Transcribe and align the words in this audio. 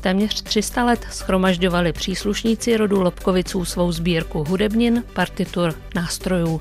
Téměř 0.00 0.42
300 0.42 0.84
let 0.84 1.06
schromažďovali 1.10 1.92
příslušníci 1.92 2.76
rodu 2.76 3.02
Lobkoviců 3.02 3.64
svou 3.64 3.92
sbírku 3.92 4.44
hudebnin, 4.44 5.04
partitur, 5.12 5.74
nástrojů. 5.94 6.60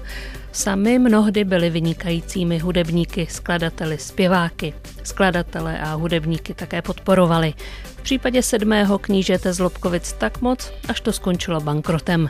Sami 0.52 1.00
mnohdy 1.00 1.44
byli 1.44 1.70
vynikajícími 1.70 2.60
hudebníky, 2.60 3.28
skladateli, 3.30 3.98
zpěváky. 3.98 4.74
Skladatele 5.04 5.80
a 5.80 5.94
hudebníky 5.94 6.54
také 6.54 6.82
podporovali. 6.82 7.54
V 7.84 8.02
případě 8.02 8.44
sedmého 8.44 9.00
knížete 9.00 9.54
z 9.54 9.60
Lobkovic 9.60 10.14
tak 10.14 10.42
moc, 10.42 10.72
až 10.88 11.02
to 11.02 11.14
skončilo 11.14 11.62
bankrotem. 11.62 12.30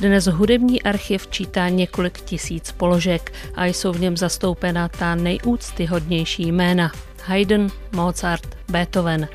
Dnes 0.00 0.26
hudební 0.26 0.82
archiv 0.82 1.26
čítá 1.26 1.68
několik 1.68 2.20
tisíc 2.20 2.72
položek 2.72 3.32
a 3.54 3.66
jsou 3.66 3.92
v 3.92 4.00
něm 4.00 4.16
zastoupena 4.16 4.88
ta 4.88 5.14
nejúctyhodnější 5.14 6.52
jména. 6.52 6.92
Haydn, 7.24 7.66
Mozart, 7.92 8.56
Beethoven. 8.68 9.28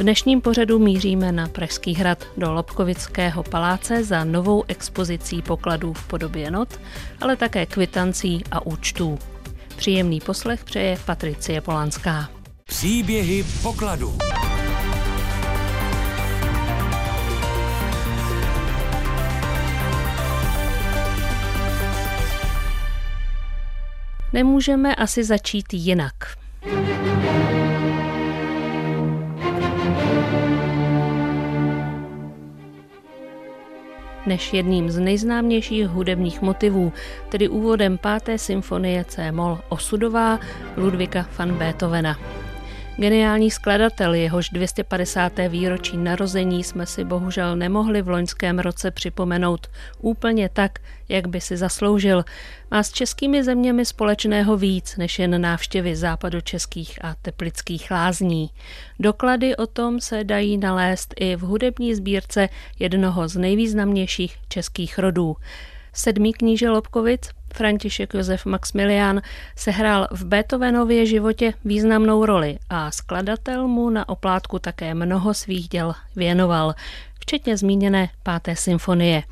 V 0.00 0.02
dnešním 0.02 0.40
pořadu 0.40 0.78
míříme 0.78 1.32
na 1.32 1.48
Pražský 1.48 1.94
hrad 1.94 2.24
do 2.36 2.52
Lobkovického 2.52 3.42
paláce 3.42 4.04
za 4.04 4.24
novou 4.24 4.64
expozicí 4.68 5.42
pokladů 5.42 5.92
v 5.92 6.06
podobě 6.06 6.50
not, 6.50 6.80
ale 7.20 7.36
také 7.36 7.66
kvitancí 7.66 8.44
a 8.50 8.66
účtů. 8.66 9.18
Příjemný 9.76 10.20
poslech 10.20 10.64
přeje 10.64 10.98
Patricie 11.06 11.60
Polanská. 11.60 12.28
Příběhy 12.64 13.44
pokladů. 13.62 14.18
Nemůžeme 24.32 24.94
asi 24.94 25.24
začít 25.24 25.66
jinak. 25.72 26.14
Než 34.26 34.52
jedním 34.52 34.90
z 34.90 34.98
nejznámějších 34.98 35.88
hudebních 35.88 36.42
motivů, 36.42 36.92
tedy 37.28 37.48
úvodem 37.48 37.98
páté 37.98 38.38
symfonie 38.38 39.04
C-moll 39.04 39.58
Osudová 39.68 40.38
Ludvika 40.76 41.26
van 41.38 41.54
Beethovena. 41.54 42.16
Geniální 43.00 43.50
skladatel, 43.50 44.14
jehož 44.14 44.48
250. 44.48 45.32
výročí 45.48 45.96
narození 45.96 46.64
jsme 46.64 46.86
si 46.86 47.04
bohužel 47.04 47.56
nemohli 47.56 48.02
v 48.02 48.08
loňském 48.08 48.58
roce 48.58 48.90
připomenout 48.90 49.66
úplně 50.00 50.48
tak, 50.48 50.78
jak 51.08 51.26
by 51.26 51.40
si 51.40 51.56
zasloužil, 51.56 52.24
má 52.70 52.82
s 52.82 52.92
českými 52.92 53.44
zeměmi 53.44 53.84
společného 53.84 54.56
víc 54.56 54.96
než 54.96 55.18
jen 55.18 55.40
návštěvy 55.40 55.96
západočeských 55.96 57.04
a 57.04 57.14
teplických 57.22 57.90
lázní. 57.90 58.50
Doklady 58.98 59.56
o 59.56 59.66
tom 59.66 60.00
se 60.00 60.24
dají 60.24 60.58
nalézt 60.58 61.14
i 61.16 61.36
v 61.36 61.40
hudební 61.40 61.94
sbírce 61.94 62.48
jednoho 62.78 63.28
z 63.28 63.36
nejvýznamnějších 63.36 64.36
českých 64.48 64.98
rodů. 64.98 65.36
Sedmý 65.92 66.32
kníže 66.32 66.70
Lobkovic, 66.70 67.30
František 67.54 68.14
Josef 68.14 68.46
Maximilián, 68.46 69.20
sehrál 69.56 70.08
v 70.10 70.24
Beethovenově 70.24 71.06
životě 71.06 71.54
významnou 71.64 72.24
roli 72.24 72.58
a 72.70 72.90
skladatel 72.90 73.68
mu 73.68 73.90
na 73.90 74.08
oplátku 74.08 74.58
také 74.58 74.94
mnoho 74.94 75.34
svých 75.34 75.68
děl 75.68 75.94
věnoval, 76.16 76.74
včetně 77.20 77.56
zmíněné 77.56 78.08
páté 78.22 78.56
symfonie. 78.56 79.22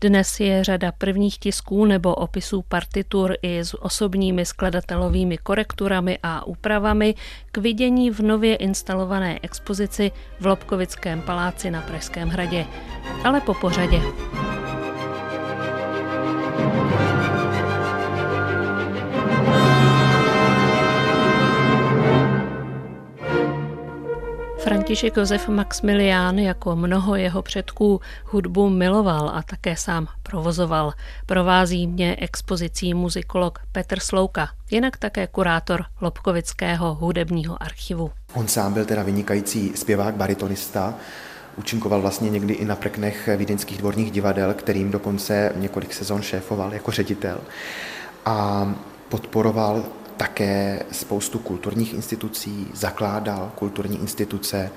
Dnes 0.00 0.40
je 0.40 0.64
řada 0.64 0.92
prvních 0.92 1.38
tisků 1.38 1.84
nebo 1.84 2.14
opisů 2.14 2.62
partitur 2.68 3.36
i 3.42 3.58
s 3.58 3.82
osobními 3.82 4.46
skladatelovými 4.46 5.38
korekturami 5.38 6.18
a 6.22 6.46
úpravami 6.46 7.14
k 7.52 7.58
vidění 7.58 8.10
v 8.10 8.20
nově 8.20 8.56
instalované 8.56 9.38
expozici 9.42 10.10
v 10.40 10.46
Lobkovickém 10.46 11.22
paláci 11.22 11.70
na 11.70 11.80
Pražském 11.82 12.28
hradě. 12.28 12.66
Ale 13.24 13.40
po 13.40 13.54
pořadě. 13.54 14.00
František 24.66 25.16
Josef 25.16 25.48
Maximilián 25.48 26.38
jako 26.38 26.76
mnoho 26.76 27.16
jeho 27.16 27.42
předků 27.42 28.00
hudbu 28.24 28.68
miloval 28.70 29.28
a 29.34 29.42
také 29.42 29.76
sám 29.76 30.06
provozoval. 30.22 30.92
Provází 31.26 31.86
mě 31.86 32.16
expozicí 32.16 32.94
muzikolog 32.94 33.58
Petr 33.72 34.00
Slouka, 34.00 34.48
jinak 34.70 34.96
také 34.96 35.26
kurátor 35.26 35.84
Lobkovického 36.00 36.94
hudebního 36.94 37.62
archivu. 37.62 38.10
On 38.34 38.48
sám 38.48 38.72
byl 38.72 38.84
teda 38.84 39.02
vynikající 39.02 39.72
zpěvák, 39.74 40.14
baritonista, 40.14 40.94
Učinkoval 41.56 42.00
vlastně 42.00 42.30
někdy 42.30 42.54
i 42.54 42.64
na 42.64 42.76
preknech 42.76 43.28
vídeňských 43.36 43.78
dvorních 43.78 44.10
divadel, 44.10 44.54
kterým 44.54 44.90
dokonce 44.90 45.52
několik 45.56 45.94
sezon 45.94 46.22
šéfoval 46.22 46.74
jako 46.74 46.90
ředitel. 46.90 47.40
A 48.24 48.68
podporoval 49.08 49.84
také 50.16 50.82
spoustu 50.92 51.38
kulturních 51.38 51.94
institucí, 51.94 52.68
zakládal 52.74 53.52
kulturní 53.54 54.00
instituce, 54.00 54.70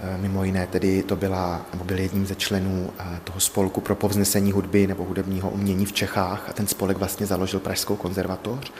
eh, 0.00 0.18
Mimo 0.18 0.44
jiné 0.44 0.66
tedy 0.66 1.02
to 1.02 1.16
byla, 1.16 1.66
nebo 1.72 1.84
byl 1.84 1.98
jedním 1.98 2.26
ze 2.26 2.34
členů 2.34 2.90
eh, 2.98 3.20
toho 3.24 3.40
spolku 3.40 3.80
pro 3.80 3.94
povznesení 3.94 4.52
hudby 4.52 4.86
nebo 4.86 5.04
hudebního 5.04 5.50
umění 5.50 5.86
v 5.86 5.92
Čechách 5.92 6.48
a 6.48 6.52
ten 6.52 6.66
spolek 6.66 6.96
vlastně 6.96 7.26
založil 7.26 7.60
Pražskou 7.60 7.96
konzervatoř. 7.96 8.72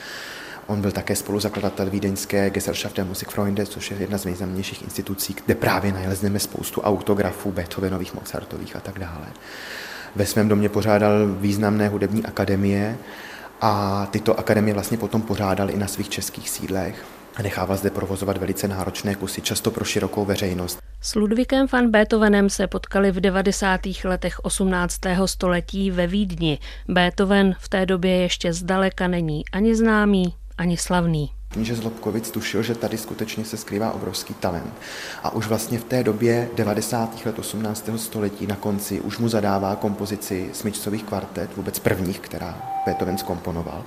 On 0.68 0.80
byl 0.80 0.90
také 0.90 1.16
spoluzakladatel 1.16 1.90
vídeňské 1.90 2.50
Gesellschaft 2.50 2.96
der 2.96 3.06
Musikfreunde, 3.06 3.66
což 3.66 3.90
je 3.90 3.96
jedna 4.00 4.18
z 4.18 4.24
nejznámějších 4.24 4.82
institucí, 4.82 5.36
kde 5.44 5.54
právě 5.54 5.92
nalezneme 5.92 6.38
spoustu 6.38 6.80
autografů 6.80 7.52
Beethovenových, 7.52 8.14
Mozartových 8.14 8.76
a 8.76 8.80
tak 8.80 8.98
dále. 8.98 9.26
Ve 10.16 10.26
svém 10.26 10.48
domě 10.48 10.68
pořádal 10.68 11.26
významné 11.26 11.88
hudební 11.88 12.24
akademie, 12.24 12.98
a 13.60 14.06
tyto 14.10 14.38
akademie 14.38 14.74
vlastně 14.74 14.98
potom 14.98 15.22
pořádal 15.22 15.70
i 15.70 15.76
na 15.76 15.86
svých 15.86 16.08
českých 16.08 16.50
sídlech 16.50 17.04
a 17.36 17.42
nechával 17.42 17.76
zde 17.76 17.90
provozovat 17.90 18.36
velice 18.36 18.68
náročné 18.68 19.14
kusy, 19.14 19.40
často 19.40 19.70
pro 19.70 19.84
širokou 19.84 20.24
veřejnost. 20.24 20.78
S 21.00 21.14
Ludvíkem 21.14 21.66
van 21.72 21.90
Beethovenem 21.90 22.50
se 22.50 22.66
potkali 22.66 23.10
v 23.10 23.20
90. 23.20 23.80
letech 24.04 24.38
18. 24.42 25.00
století 25.26 25.90
ve 25.90 26.06
Vídni. 26.06 26.58
Beethoven 26.88 27.54
v 27.58 27.68
té 27.68 27.86
době 27.86 28.16
ještě 28.16 28.52
zdaleka 28.52 29.08
není 29.08 29.44
ani 29.52 29.74
známý, 29.74 30.34
ani 30.58 30.76
slavný. 30.76 31.30
Kníže 31.48 31.74
Zlobkovic 31.74 32.30
tušil, 32.30 32.62
že 32.62 32.74
tady 32.74 32.98
skutečně 32.98 33.44
se 33.44 33.56
skrývá 33.56 33.92
obrovský 33.92 34.34
talent. 34.34 34.74
A 35.22 35.30
už 35.30 35.46
vlastně 35.46 35.78
v 35.78 35.84
té 35.84 36.02
době 36.02 36.48
90. 36.56 37.26
let 37.26 37.38
18. 37.38 37.90
století 37.96 38.46
na 38.46 38.56
konci 38.56 39.00
už 39.00 39.18
mu 39.18 39.28
zadává 39.28 39.76
kompozici 39.76 40.50
smyčcových 40.52 41.04
kvartet, 41.04 41.56
vůbec 41.56 41.78
prvních, 41.78 42.20
která 42.20 42.80
Beethoven 42.86 43.18
skomponoval 43.18 43.84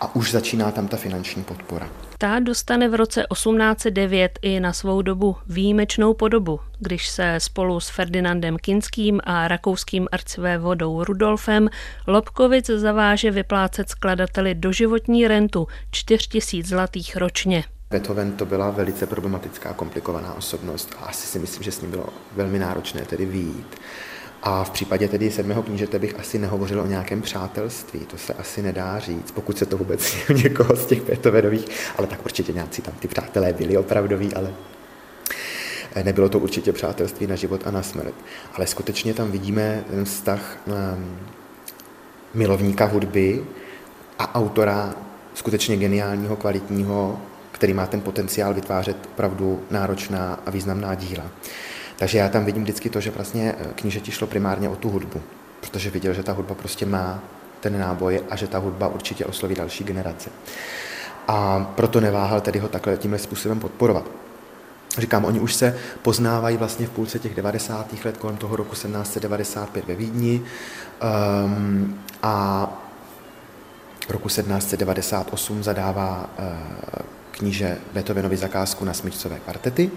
a 0.00 0.14
už 0.14 0.32
začíná 0.32 0.70
tam 0.70 0.88
ta 0.88 0.96
finanční 0.96 1.42
podpora. 1.42 1.88
Ta 2.18 2.40
dostane 2.40 2.88
v 2.88 2.94
roce 2.94 3.24
1809 3.32 4.38
i 4.42 4.60
na 4.60 4.72
svou 4.72 5.02
dobu 5.02 5.36
výjimečnou 5.46 6.14
podobu, 6.14 6.60
když 6.78 7.08
se 7.08 7.34
spolu 7.38 7.80
s 7.80 7.88
Ferdinandem 7.88 8.56
Kinským 8.56 9.20
a 9.24 9.48
rakouským 9.48 10.08
arcivévodou 10.12 11.04
Rudolfem 11.04 11.68
Lobkovic 12.06 12.66
zaváže 12.66 13.30
vyplácet 13.30 13.88
skladateli 13.88 14.54
doživotní 14.54 15.28
rentu 15.28 15.66
4000 15.90 16.68
zlatých 16.68 17.16
ročně. 17.16 17.64
Beethoven 17.90 18.32
to 18.32 18.46
byla 18.46 18.70
velice 18.70 19.06
problematická, 19.06 19.72
komplikovaná 19.72 20.34
osobnost 20.34 20.94
a 20.98 21.04
asi 21.04 21.26
si 21.26 21.38
myslím, 21.38 21.62
že 21.62 21.72
s 21.72 21.80
ním 21.80 21.90
bylo 21.90 22.06
velmi 22.32 22.58
náročné 22.58 23.04
tedy 23.04 23.26
výjít. 23.26 23.80
A 24.42 24.64
v 24.64 24.70
případě 24.70 25.08
tedy 25.08 25.30
sedmého 25.30 25.62
knížete 25.62 25.98
bych 25.98 26.18
asi 26.18 26.38
nehovořil 26.38 26.80
o 26.80 26.86
nějakém 26.86 27.22
přátelství, 27.22 28.00
to 28.00 28.18
se 28.18 28.34
asi 28.34 28.62
nedá 28.62 28.98
říct, 28.98 29.30
pokud 29.30 29.58
se 29.58 29.66
to 29.66 29.76
vůbec 29.76 30.14
někoho 30.44 30.76
z 30.76 30.86
těch 30.86 31.02
Beethovenových, 31.02 31.66
ale 31.98 32.06
tak 32.06 32.24
určitě 32.24 32.52
nějací 32.52 32.82
tam 32.82 32.94
ty 32.94 33.08
přátelé 33.08 33.52
byli 33.52 33.76
opravdoví, 33.76 34.34
ale 34.34 34.52
nebylo 36.02 36.28
to 36.28 36.38
určitě 36.38 36.72
přátelství 36.72 37.26
na 37.26 37.36
život 37.36 37.66
a 37.66 37.70
na 37.70 37.82
smrt. 37.82 38.14
Ale 38.54 38.66
skutečně 38.66 39.14
tam 39.14 39.30
vidíme 39.30 39.84
ten 39.90 40.04
vztah 40.04 40.58
um, 40.66 41.16
milovníka 42.34 42.84
hudby 42.84 43.44
a 44.18 44.34
autora 44.34 44.94
skutečně 45.34 45.76
geniálního, 45.76 46.36
kvalitního, 46.36 47.20
který 47.60 47.74
má 47.74 47.86
ten 47.86 48.00
potenciál 48.00 48.54
vytvářet 48.54 48.96
opravdu 49.12 49.62
náročná 49.70 50.40
a 50.46 50.50
významná 50.50 50.94
díla. 50.94 51.24
Takže 51.96 52.18
já 52.18 52.28
tam 52.28 52.44
vidím 52.44 52.62
vždycky 52.62 52.90
to, 52.90 53.00
že 53.00 53.10
vlastně 53.10 53.54
eh, 53.58 53.66
knížeti 53.74 54.12
šlo 54.12 54.26
primárně 54.26 54.68
o 54.68 54.76
tu 54.76 54.90
hudbu, 54.90 55.22
protože 55.60 55.90
viděl, 55.90 56.14
že 56.14 56.22
ta 56.22 56.32
hudba 56.32 56.54
prostě 56.54 56.86
má 56.86 57.22
ten 57.60 57.80
náboj 57.80 58.20
a 58.30 58.36
že 58.36 58.46
ta 58.46 58.58
hudba 58.58 58.88
určitě 58.88 59.24
osloví 59.24 59.54
další 59.54 59.84
generace. 59.84 60.30
A 61.28 61.64
proto 61.74 62.00
neváhal 62.00 62.40
tedy 62.40 62.58
ho 62.58 62.68
takhle 62.68 62.96
tímhle 62.96 63.18
způsobem 63.18 63.60
podporovat. 63.60 64.04
Říkám, 64.98 65.24
oni 65.24 65.40
už 65.40 65.54
se 65.54 65.78
poznávají 66.02 66.56
vlastně 66.56 66.86
v 66.86 66.90
půlce 66.90 67.18
těch 67.18 67.34
90. 67.34 68.04
let, 68.04 68.16
kolem 68.16 68.36
toho 68.36 68.56
roku 68.56 68.72
1795 68.72 69.84
ve 69.86 69.94
Vídni 69.94 70.42
um, 71.44 72.00
a 72.22 72.66
roku 74.08 74.28
1798 74.28 75.62
zadává 75.62 76.30
uh, 76.38 77.19
kníže 77.30 77.78
Beethovenovi 77.92 78.36
zakázku 78.36 78.84
na 78.84 78.94
smyčcové 78.94 79.38
kvartety. 79.38 79.90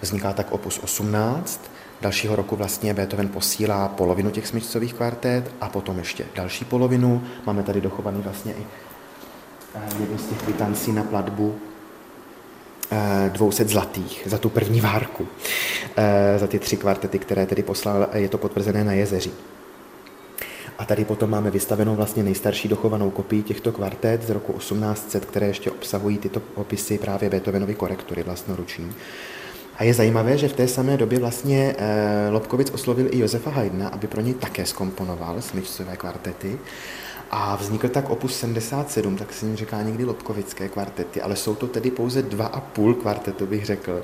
Vzniká 0.00 0.32
tak 0.32 0.52
opus 0.52 0.80
18. 0.82 1.70
Dalšího 2.00 2.36
roku 2.36 2.56
vlastně 2.56 2.94
Beethoven 2.94 3.28
posílá 3.28 3.88
polovinu 3.88 4.30
těch 4.30 4.46
smyčcových 4.46 4.94
kvartet 4.94 5.54
a 5.60 5.68
potom 5.68 5.98
ještě 5.98 6.24
další 6.34 6.64
polovinu. 6.64 7.22
Máme 7.46 7.62
tady 7.62 7.80
dochovaný 7.80 8.20
vlastně 8.22 8.52
i 8.52 8.66
eh, 9.74 9.80
jednu 10.00 10.18
z 10.18 10.26
těch 10.26 10.42
kvitancí 10.42 10.92
na 10.92 11.02
platbu 11.04 11.58
200 13.28 13.64
zlatých 13.64 14.22
za 14.26 14.38
tu 14.38 14.48
první 14.48 14.80
várku, 14.80 15.28
za 16.36 16.46
ty 16.46 16.58
tři 16.58 16.76
kvartety, 16.76 17.18
které 17.18 17.46
tedy 17.46 17.62
poslal, 17.62 18.08
je 18.14 18.28
to 18.28 18.38
potvrzené 18.38 18.84
na 18.84 18.92
jezeří. 18.92 19.32
A 20.82 20.84
tady 20.84 21.04
potom 21.04 21.30
máme 21.30 21.50
vystavenou 21.50 21.94
vlastně 21.94 22.22
nejstarší 22.22 22.68
dochovanou 22.68 23.10
kopii 23.10 23.42
těchto 23.42 23.72
kvartet 23.72 24.22
z 24.22 24.30
roku 24.30 24.52
1800, 24.52 25.24
které 25.24 25.46
ještě 25.46 25.70
obsahují 25.70 26.18
tyto 26.18 26.42
opisy 26.54 26.98
právě 26.98 27.30
Beethovenovy 27.30 27.74
korektury 27.74 28.22
vlastnoruční. 28.22 28.92
A 29.76 29.84
je 29.84 29.94
zajímavé, 29.94 30.38
že 30.38 30.48
v 30.48 30.52
té 30.52 30.68
samé 30.68 30.96
době 30.96 31.18
vlastně 31.18 31.74
eh, 31.78 32.28
Lobkovic 32.30 32.70
oslovil 32.70 33.06
i 33.10 33.18
Josefa 33.18 33.50
Haydna, 33.50 33.88
aby 33.88 34.06
pro 34.06 34.20
něj 34.20 34.34
také 34.34 34.66
skomponoval 34.66 35.42
smyčcové 35.42 35.96
kvartety. 35.96 36.58
A 37.30 37.56
vznikl 37.56 37.88
tak 37.88 38.10
opus 38.10 38.36
77, 38.36 39.16
tak 39.16 39.32
se 39.32 39.46
jim 39.46 39.56
říká 39.56 39.82
někdy 39.82 40.04
Lobkovické 40.04 40.68
kvartety, 40.68 41.22
ale 41.22 41.36
jsou 41.36 41.54
to 41.54 41.66
tedy 41.66 41.90
pouze 41.90 42.22
dva 42.22 42.46
a 42.46 42.60
půl 42.60 42.94
kvartetu, 42.94 43.46
bych 43.46 43.66
řekl. 43.66 44.02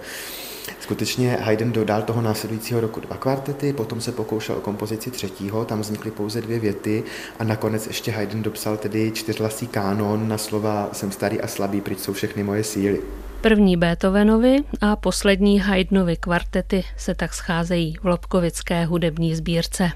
Skutečně 0.88 1.36
Haydn 1.40 1.72
dodal 1.72 2.02
toho 2.02 2.22
následujícího 2.22 2.80
roku 2.80 3.00
dva 3.00 3.16
kvartety, 3.16 3.72
potom 3.72 4.00
se 4.00 4.12
pokoušel 4.12 4.56
o 4.56 4.60
kompozici 4.60 5.10
třetího, 5.10 5.64
tam 5.64 5.80
vznikly 5.80 6.10
pouze 6.10 6.40
dvě 6.40 6.58
věty 6.58 7.04
a 7.38 7.44
nakonec 7.44 7.86
ještě 7.86 8.10
Haydn 8.10 8.42
dopsal 8.42 8.76
tedy 8.76 9.12
čtyřhlasý 9.14 9.66
kánon 9.66 10.28
na 10.28 10.38
slova 10.38 10.88
jsem 10.92 11.12
starý 11.12 11.40
a 11.40 11.46
slabý, 11.46 11.80
pryč 11.80 11.98
jsou 11.98 12.12
všechny 12.12 12.42
moje 12.42 12.64
síly. 12.64 13.00
První 13.40 13.76
Beethovenovi 13.76 14.56
a 14.80 14.96
poslední 14.96 15.60
Haydnovi 15.60 16.16
kvartety 16.16 16.84
se 16.96 17.14
tak 17.14 17.34
scházejí 17.34 17.96
v 18.02 18.04
Lobkovické 18.04 18.84
hudební 18.84 19.34
sbírce. 19.34 19.90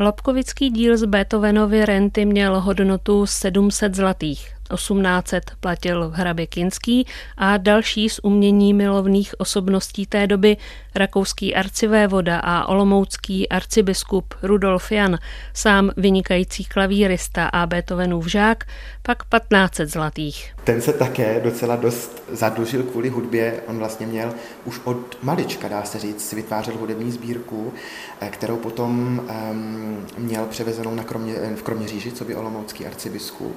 Lobkovický 0.00 0.70
díl 0.70 0.96
z 0.96 1.04
Beethovenovy 1.04 1.84
renty 1.84 2.24
měl 2.24 2.60
hodnotu 2.60 3.26
700 3.26 3.94
zlatých. 3.94 4.53
1800 4.74 5.52
platil 5.60 6.10
hrabě 6.14 6.46
Kinský 6.46 7.06
a 7.36 7.56
další 7.56 8.08
z 8.08 8.20
umění 8.22 8.74
milovných 8.74 9.34
osobností 9.40 10.06
té 10.06 10.26
doby 10.26 10.56
rakouský 10.94 11.54
arcivévoda 11.54 12.38
a 12.38 12.66
olomoucký 12.66 13.48
arcibiskup 13.48 14.34
Rudolf 14.42 14.92
Jan, 14.92 15.18
sám 15.54 15.90
vynikající 15.96 16.64
klavírista 16.64 17.46
a 17.46 17.66
Beethovenův 17.66 18.26
žák, 18.26 18.64
pak 19.02 19.18
1500 19.22 19.88
zlatých. 19.88 20.54
Ten 20.64 20.80
se 20.80 20.92
také 20.92 21.40
docela 21.40 21.76
dost 21.76 22.22
zadlužil 22.32 22.82
kvůli 22.82 23.08
hudbě. 23.08 23.60
On 23.66 23.78
vlastně 23.78 24.06
měl 24.06 24.32
už 24.64 24.80
od 24.84 25.18
malička, 25.22 25.68
dá 25.68 25.82
se 25.84 25.98
říct, 25.98 26.28
si 26.28 26.36
vytvářel 26.36 26.74
hudební 26.76 27.12
sbírku, 27.12 27.72
eh, 28.20 28.28
kterou 28.28 28.56
potom 28.56 29.20
um, 29.50 30.06
měl 30.18 30.46
převezenou 30.46 30.94
na 30.94 31.04
kromě, 31.04 31.34
v 31.56 31.62
Kroměříži, 31.62 32.12
co 32.12 32.24
by 32.24 32.36
olomoucký 32.36 32.86
arcibiskup. 32.86 33.56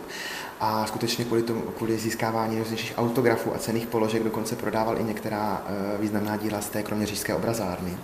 A 0.60 0.86
skutečně 0.86 1.26
kvůli, 1.26 1.44
tomu, 1.44 1.62
kvůli 1.62 1.98
získávání 1.98 2.52
nejrůznějších 2.52 2.94
autografů 2.98 3.56
a 3.56 3.58
cených 3.58 3.88
položek 3.88 4.24
dokonce 4.24 4.56
prodával 4.56 5.00
i 5.00 5.04
některá 5.04 5.62
uh, 5.96 6.02
významná 6.02 6.38
díla 6.38 6.62
z 6.62 6.70
té 6.70 6.84
kroměřížské 6.84 7.36
obrazárny. 7.36 7.98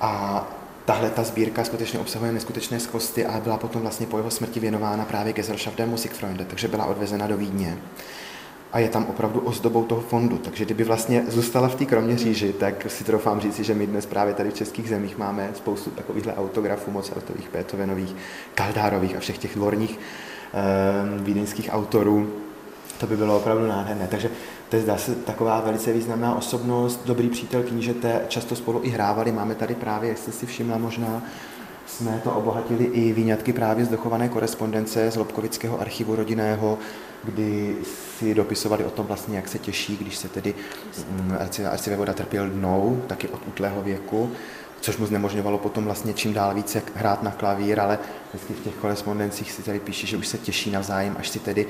A 0.00 0.46
Tahle 0.84 1.10
ta 1.10 1.22
sbírka 1.22 1.64
skutečně 1.64 1.98
obsahuje 1.98 2.32
neskutečné 2.32 2.80
skvosty 2.80 3.26
a 3.26 3.40
byla 3.40 3.56
potom 3.56 3.82
vlastně 3.82 4.06
po 4.06 4.16
jeho 4.16 4.30
smrti 4.30 4.60
věnována 4.60 5.04
právě 5.04 5.32
Gesellschaft 5.32 5.76
der 5.76 5.88
Musikfreunde, 5.88 6.44
takže 6.44 6.68
byla 6.68 6.84
odvezena 6.84 7.26
do 7.26 7.36
Vídně 7.36 7.78
a 8.74 8.78
je 8.78 8.88
tam 8.88 9.06
opravdu 9.06 9.40
ozdobou 9.40 9.84
toho 9.84 10.00
fondu. 10.00 10.38
Takže 10.38 10.64
kdyby 10.64 10.84
vlastně 10.84 11.24
zůstala 11.28 11.68
v 11.68 11.74
té 11.74 11.84
Kroměříži, 11.84 12.52
tak 12.52 12.90
si 12.90 13.04
troufám 13.04 13.40
říci, 13.40 13.64
že 13.64 13.74
my 13.74 13.86
dnes 13.86 14.06
právě 14.06 14.34
tady 14.34 14.50
v 14.50 14.54
českých 14.54 14.88
zemích 14.88 15.18
máme 15.18 15.50
spoustu 15.54 15.90
takovýchhle 15.90 16.34
autografů 16.34 16.90
Mozartových, 16.90 17.50
Beethovenových, 17.52 18.16
Kaldárových 18.54 19.16
a 19.16 19.20
všech 19.20 19.38
těch 19.38 19.54
dvorních 19.54 19.98
eh, 19.98 20.33
vídeňských 21.22 21.68
autorů. 21.72 22.30
To 23.00 23.06
by 23.06 23.16
bylo 23.16 23.36
opravdu 23.36 23.66
nádherné. 23.66 24.06
Takže 24.10 24.30
to 24.68 24.76
je 24.76 24.82
zdá 24.82 24.96
se 24.96 25.14
taková 25.14 25.60
velice 25.60 25.92
významná 25.92 26.34
osobnost, 26.34 27.00
dobrý 27.04 27.28
přítel 27.28 27.62
knížete, 27.62 28.20
často 28.28 28.56
spolu 28.56 28.80
i 28.82 28.88
hrávali. 28.88 29.32
Máme 29.32 29.54
tady 29.54 29.74
právě, 29.74 30.08
jak 30.08 30.18
jste 30.18 30.32
si 30.32 30.46
všimla 30.46 30.78
možná, 30.78 31.22
jsme 31.86 32.20
to 32.24 32.30
obohatili 32.30 32.84
i 32.84 33.12
výňatky 33.12 33.52
právě 33.52 33.84
z 33.84 33.88
dochované 33.88 34.28
korespondence 34.28 35.10
z 35.10 35.16
Lobkovického 35.16 35.80
archivu 35.80 36.16
rodinného, 36.16 36.78
kdy 37.24 37.76
si 38.18 38.34
dopisovali 38.34 38.84
o 38.84 38.90
tom 38.90 39.06
vlastně, 39.06 39.36
jak 39.36 39.48
se 39.48 39.58
těší, 39.58 39.96
když 39.96 40.16
se 40.16 40.28
tedy 40.28 40.54
mm, 41.10 41.36
arcivévoda 41.70 42.12
trpěl 42.12 42.48
dnou, 42.48 43.02
taky 43.06 43.28
od 43.28 43.40
útlého 43.48 43.82
věku, 43.82 44.30
což 44.84 44.96
mu 44.96 45.06
znemožňovalo 45.06 45.58
potom 45.58 45.84
vlastně 45.84 46.12
čím 46.12 46.32
dál 46.32 46.54
více 46.54 46.82
hrát 46.94 47.22
na 47.22 47.30
klavír, 47.30 47.80
ale 47.80 47.98
vždycky 48.28 48.52
v 48.52 48.64
těch 48.64 48.74
korespondencích 48.74 49.52
si 49.52 49.62
tady 49.62 49.80
píše, 49.80 50.06
že 50.06 50.16
už 50.16 50.26
se 50.26 50.38
těší 50.38 50.70
navzájem, 50.70 51.16
až 51.18 51.28
si 51.28 51.38
tedy, 51.38 51.66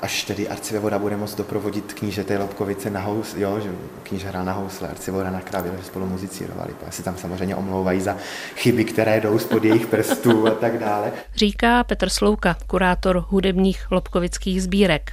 až 0.00 0.24
tedy 0.24 0.48
arcivévoda 0.48 0.98
bude 0.98 1.16
moct 1.16 1.34
doprovodit 1.34 1.92
knížete 1.92 2.38
Lobkovice 2.38 2.90
na 2.90 3.00
hous, 3.00 3.34
jo, 3.36 3.60
že 3.60 3.70
kníže 4.02 4.28
hrál 4.28 4.44
na 4.44 4.52
housle, 4.52 4.88
arcivévoda 4.88 5.30
na 5.30 5.40
klavír, 5.40 5.72
že 5.78 5.84
spolu 5.84 6.06
muzicírovali. 6.06 6.74
Pak 6.84 6.92
si 6.92 7.02
tam 7.02 7.16
samozřejmě 7.16 7.56
omlouvají 7.56 8.00
za 8.00 8.16
chyby, 8.56 8.84
které 8.84 9.20
jdou 9.20 9.38
spod 9.38 9.64
jejich 9.64 9.86
prstů 9.86 10.46
a 10.46 10.50
tak 10.50 10.78
dále. 10.78 11.12
Říká 11.34 11.84
Petr 11.84 12.08
Slouka, 12.08 12.56
kurátor 12.66 13.24
hudebních 13.28 13.90
lobkovických 13.90 14.62
sbírek. 14.62 15.12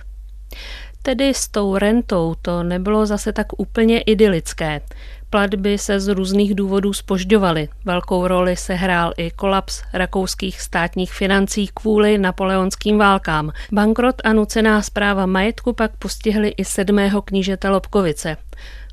Tedy 1.05 1.33
s 1.33 1.47
tou 1.47 1.77
rentou 1.77 2.35
to 2.41 2.63
nebylo 2.63 3.05
zase 3.05 3.33
tak 3.33 3.47
úplně 3.57 4.01
idylické. 4.01 4.81
Platby 5.29 5.77
se 5.77 5.99
z 5.99 6.07
různých 6.07 6.55
důvodů 6.55 6.93
spožďovaly. 6.93 7.69
Velkou 7.85 8.27
roli 8.27 8.55
se 8.55 8.73
hrál 8.73 9.13
i 9.17 9.31
kolaps 9.31 9.83
rakouských 9.93 10.61
státních 10.61 11.13
financí 11.13 11.69
kvůli 11.73 12.17
napoleonským 12.17 12.97
válkám. 12.97 13.51
Bankrot 13.71 14.15
a 14.23 14.33
nucená 14.33 14.81
zpráva 14.81 15.25
majetku 15.25 15.73
pak 15.73 15.91
postihly 15.97 16.49
i 16.49 16.65
sedmého 16.65 17.21
knížete 17.21 17.69
Lobkovice. 17.69 18.37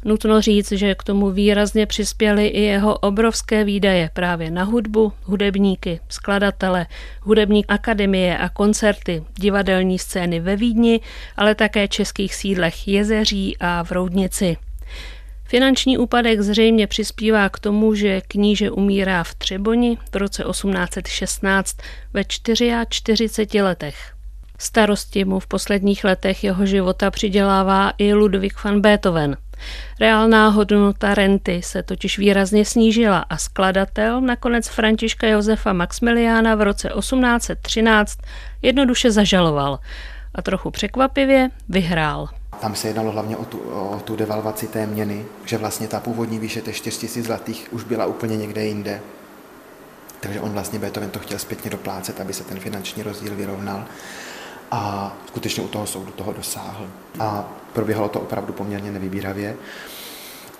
Nutno 0.04 0.40
říct, 0.40 0.72
že 0.72 0.94
k 0.94 1.02
tomu 1.02 1.30
výrazně 1.30 1.86
přispěly 1.86 2.46
i 2.46 2.62
jeho 2.62 2.98
obrovské 2.98 3.64
výdaje 3.64 4.10
právě 4.12 4.50
na 4.50 4.64
hudbu, 4.64 5.12
hudebníky, 5.22 6.00
skladatele, 6.08 6.86
hudební 7.20 7.66
akademie 7.66 8.38
a 8.38 8.48
koncerty, 8.48 9.24
divadelní 9.38 9.98
scény 9.98 10.40
ve 10.40 10.56
Vídni, 10.56 11.00
ale 11.36 11.54
také 11.54 11.88
českých 11.88 12.34
sídlech 12.34 12.88
Jezeří 12.88 13.56
a 13.60 13.84
v 13.84 13.92
Roudnici. 13.92 14.56
Finanční 15.44 15.98
úpadek 15.98 16.40
zřejmě 16.40 16.86
přispívá 16.86 17.48
k 17.48 17.58
tomu, 17.58 17.94
že 17.94 18.20
kníže 18.20 18.70
umírá 18.70 19.24
v 19.24 19.34
Třeboni 19.34 19.98
v 20.12 20.16
roce 20.16 20.44
1816 20.50 21.76
ve 22.12 22.24
44 22.24 23.62
letech. 23.62 24.14
Starosti 24.58 25.24
mu 25.24 25.40
v 25.40 25.46
posledních 25.46 26.04
letech 26.04 26.44
jeho 26.44 26.66
života 26.66 27.10
přidělává 27.10 27.92
i 27.98 28.14
Ludwig 28.14 28.64
van 28.64 28.80
Beethoven. 28.80 29.36
Reálná 30.00 30.48
hodnota 30.48 31.14
renty 31.14 31.60
se 31.64 31.82
totiž 31.82 32.18
výrazně 32.18 32.64
snížila 32.64 33.18
a 33.18 33.36
skladatel 33.36 34.20
nakonec 34.20 34.68
Františka 34.68 35.26
Josefa 35.26 35.72
Maximiliána 35.72 36.54
v 36.54 36.62
roce 36.62 36.88
1813 36.88 38.18
jednoduše 38.62 39.10
zažaloval 39.10 39.78
a 40.34 40.42
trochu 40.42 40.70
překvapivě 40.70 41.50
vyhrál. 41.68 42.28
Tam 42.60 42.74
se 42.74 42.88
jednalo 42.88 43.10
hlavně 43.10 43.36
o 43.36 43.44
tu, 43.44 43.58
o 43.58 44.00
tu 44.04 44.16
devalvaci 44.16 44.66
té 44.66 44.86
měny, 44.86 45.24
že 45.44 45.58
vlastně 45.58 45.88
ta 45.88 46.00
původní 46.00 46.38
výše 46.38 46.60
těch 46.60 46.76
4000 46.76 47.22
zlatých 47.22 47.68
už 47.70 47.84
byla 47.84 48.06
úplně 48.06 48.36
někde 48.36 48.64
jinde. 48.64 49.00
Takže 50.20 50.40
on 50.40 50.50
vlastně 50.50 50.78
Beethoven 50.78 51.10
to 51.10 51.18
chtěl 51.18 51.38
zpětně 51.38 51.70
doplácet, 51.70 52.20
aby 52.20 52.32
se 52.32 52.44
ten 52.44 52.60
finanční 52.60 53.02
rozdíl 53.02 53.34
vyrovnal. 53.34 53.84
A 54.70 55.12
skutečně 55.26 55.62
u 55.62 55.68
toho 55.68 55.86
soudu 55.86 56.12
toho 56.12 56.32
dosáhl. 56.32 56.86
A 57.20 57.44
proběhlo 57.72 58.08
to 58.08 58.20
opravdu 58.20 58.52
poměrně 58.52 58.92
nevybíravě. 58.92 59.56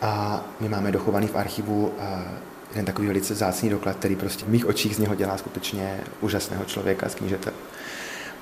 A 0.00 0.42
my 0.61 0.69
máme 0.69 0.92
dochovaný 0.92 1.26
v 1.26 1.37
archivu 1.37 1.92
eh, 1.99 2.25
jeden 2.71 2.85
takový 2.85 3.07
velice 3.07 3.35
zácný 3.35 3.71
doklad, 3.71 3.97
který 3.97 4.16
prostě 4.16 4.45
v 4.45 4.49
mých 4.49 4.66
očích 4.66 4.97
z 4.97 4.99
něho 4.99 5.14
dělá 5.14 5.38
skutečně 5.38 6.00
úžasného 6.21 6.64
člověka 6.64 7.09
z 7.09 7.14
knížete 7.14 7.52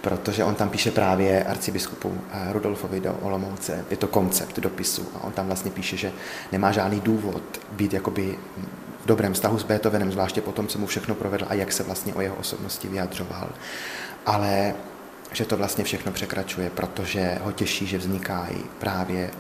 protože 0.01 0.45
on 0.45 0.55
tam 0.55 0.71
píše 0.71 0.91
právě 0.91 1.45
arcibiskupu 1.45 2.15
eh, 2.33 2.53
Rudolfovi 2.53 3.01
do 3.01 3.15
Olomouce. 3.23 3.85
Je 3.91 3.97
to 3.97 4.07
koncept 4.07 4.59
dopisu 4.59 5.09
a 5.15 5.25
on 5.25 5.33
tam 5.33 5.47
vlastně 5.47 5.71
píše, 5.71 5.97
že 5.97 6.13
nemá 6.53 6.73
žádný 6.73 7.01
důvod 7.01 7.43
být 7.73 7.93
jakoby 7.93 8.39
v 9.05 9.07
dobrém 9.07 9.33
vztahu 9.35 9.59
s 9.59 9.63
Beethovenem, 9.63 10.13
zvláště 10.13 10.41
po 10.41 10.53
tom, 10.53 10.67
co 10.67 10.79
mu 10.79 10.87
všechno 10.87 11.15
provedl 11.15 11.47
a 11.49 11.55
jak 11.55 11.73
se 11.73 11.83
vlastně 11.83 12.15
o 12.15 12.21
jeho 12.21 12.37
osobnosti 12.37 12.89
vyjadřoval. 12.89 13.49
Ale 14.27 14.75
že 15.33 15.45
to 15.45 15.57
vlastně 15.57 15.85
všechno 15.85 16.13
překračuje, 16.13 16.71
protože 16.71 17.39
ho 17.43 17.53
těší, 17.53 17.87
že 17.87 17.99
vznikají 17.99 18.57
právě 18.79 19.31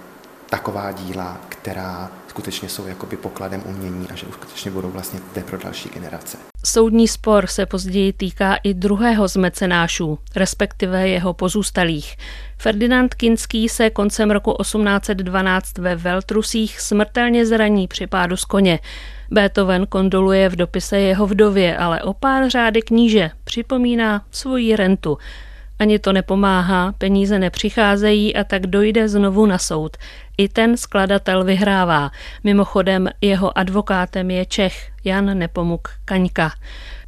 taková 0.51 0.93
díla, 0.93 1.41
která 1.49 2.11
skutečně 2.29 2.69
jsou 2.69 2.87
jakoby 2.87 3.17
pokladem 3.17 3.63
umění 3.67 4.09
a 4.11 4.15
že 4.15 4.27
už 4.27 4.35
skutečně 4.35 4.71
budou 4.71 4.91
vlastně 4.91 5.21
zde 5.33 5.43
pro 5.43 5.59
další 5.59 5.89
generace. 5.89 6.39
Soudní 6.65 7.09
spor 7.09 7.47
se 7.47 7.67
později 7.67 8.13
týká 8.13 8.55
i 8.63 8.75
druhého 8.75 9.29
z 9.29 9.37
mecenášů, 9.37 10.19
respektive 10.37 11.09
jeho 11.09 11.35
pozůstalých. 11.35 12.17
Ferdinand 12.59 13.15
Kinský 13.15 13.69
se 13.69 13.91
koncem 13.91 14.31
roku 14.31 14.57
1812 14.61 15.79
ve 15.79 15.97
Veltrusích 15.97 16.81
smrtelně 16.81 17.47
zraní 17.47 17.89
při 17.89 18.07
pádu 18.07 18.37
z 18.37 18.45
koně. 18.45 18.79
Beethoven 19.31 19.87
kondoluje 19.87 20.49
v 20.49 20.57
dopise 20.57 20.99
jeho 20.99 21.27
vdově, 21.27 21.77
ale 21.77 22.03
o 22.03 22.15
pár 22.15 22.51
řády 22.51 22.83
kníže 22.83 23.31
připomíná 23.45 24.25
svoji 24.31 24.77
rentu. 24.77 25.19
Ani 25.81 25.99
to 25.99 26.13
nepomáhá, 26.13 26.95
peníze 26.99 27.39
nepřicházejí 27.39 28.37
a 28.37 28.45
tak 28.45 28.67
dojde 28.67 29.09
znovu 29.09 29.47
na 29.47 29.59
soud. 29.59 29.97
I 30.39 30.49
ten 30.49 30.77
skladatel 30.77 31.45
vyhrává. 31.45 32.11
Mimochodem 32.45 33.09
jeho 33.21 33.59
advokátem 33.59 34.31
je 34.31 34.47
Čech 34.47 34.91
Jan 35.05 35.39
Nepomuk 35.39 35.89
Kaňka. 36.05 36.51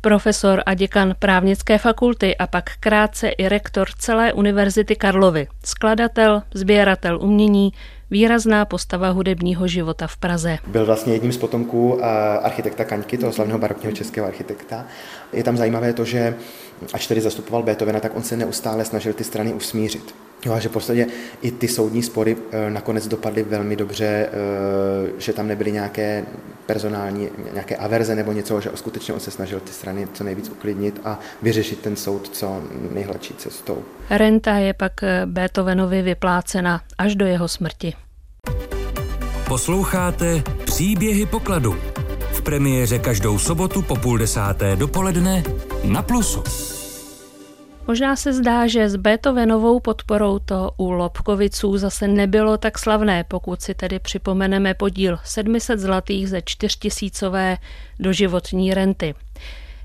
Profesor 0.00 0.62
a 0.66 0.74
děkan 0.74 1.14
právnické 1.18 1.78
fakulty 1.78 2.36
a 2.36 2.46
pak 2.46 2.70
krátce 2.80 3.28
i 3.28 3.48
rektor 3.48 3.88
celé 3.98 4.32
Univerzity 4.32 4.96
Karlovy. 4.96 5.46
Skladatel, 5.64 6.42
sběratel 6.54 7.18
umění, 7.22 7.72
výrazná 8.10 8.64
postava 8.64 9.10
hudebního 9.10 9.68
života 9.68 10.06
v 10.06 10.16
Praze. 10.16 10.58
Byl 10.66 10.86
vlastně 10.86 11.12
jedním 11.12 11.32
z 11.32 11.38
potomků 11.38 12.04
architekta 12.42 12.84
Kaňky, 12.84 13.18
toho 13.18 13.32
slavného 13.32 13.58
barokního 13.58 13.92
českého 13.92 14.26
architekta. 14.26 14.84
Je 15.32 15.44
tam 15.44 15.56
zajímavé 15.56 15.92
to, 15.92 16.04
že 16.04 16.34
ač 16.92 17.06
tedy 17.06 17.20
zastupoval 17.20 17.62
Beethovena, 17.62 18.00
tak 18.00 18.16
on 18.16 18.22
se 18.22 18.36
neustále 18.36 18.84
snažil 18.84 19.12
ty 19.12 19.24
strany 19.24 19.54
usmířit. 19.54 20.14
Jo, 20.46 20.52
a 20.52 20.58
že 20.58 20.68
v 20.68 20.72
podstatě 20.72 21.06
i 21.42 21.50
ty 21.50 21.68
soudní 21.68 22.02
spory 22.02 22.36
eh, 22.50 22.70
nakonec 22.70 23.06
dopadly 23.06 23.42
velmi 23.42 23.76
dobře, 23.76 24.06
eh, 24.06 24.30
že 25.18 25.32
tam 25.32 25.48
nebyly 25.48 25.72
nějaké 25.72 26.24
personální, 26.66 27.28
nějaké 27.52 27.76
averze 27.76 28.14
nebo 28.14 28.32
něco, 28.32 28.60
že 28.60 28.70
skutečně 28.74 29.14
on 29.14 29.20
se 29.20 29.30
snažil 29.30 29.60
ty 29.60 29.72
strany 29.72 30.08
co 30.12 30.24
nejvíc 30.24 30.48
uklidnit 30.48 31.00
a 31.04 31.18
vyřešit 31.42 31.80
ten 31.80 31.96
soud 31.96 32.28
co 32.28 32.62
nejhladší 32.92 33.34
cestou. 33.34 33.82
Renta 34.10 34.54
je 34.54 34.74
pak 34.74 34.92
Beethovenovi 35.24 36.02
vyplácena 36.02 36.80
až 36.98 37.14
do 37.14 37.26
jeho 37.26 37.48
smrti. 37.48 37.92
Posloucháte 39.48 40.42
Příběhy 40.64 41.26
pokladu. 41.26 41.76
Premiéře 42.42 42.98
každou 42.98 43.38
sobotu 43.38 43.82
po 43.82 43.96
půl 43.96 44.18
desáté 44.18 44.76
dopoledne 44.76 45.42
na 45.84 46.02
Plusu. 46.02 46.42
Možná 47.86 48.16
se 48.16 48.32
zdá, 48.32 48.66
že 48.66 48.88
s 48.88 48.96
Beethovenovou 48.96 49.80
podporou 49.80 50.38
to 50.38 50.70
u 50.76 50.90
Lobkoviců 50.90 51.78
zase 51.78 52.08
nebylo 52.08 52.56
tak 52.56 52.78
slavné, 52.78 53.24
pokud 53.24 53.62
si 53.62 53.74
tedy 53.74 53.98
připomeneme 53.98 54.74
podíl 54.74 55.18
700 55.24 55.80
zlatých 55.80 56.28
ze 56.28 56.42
4000 56.42 57.58
doživotní 57.98 58.74
renty. 58.74 59.14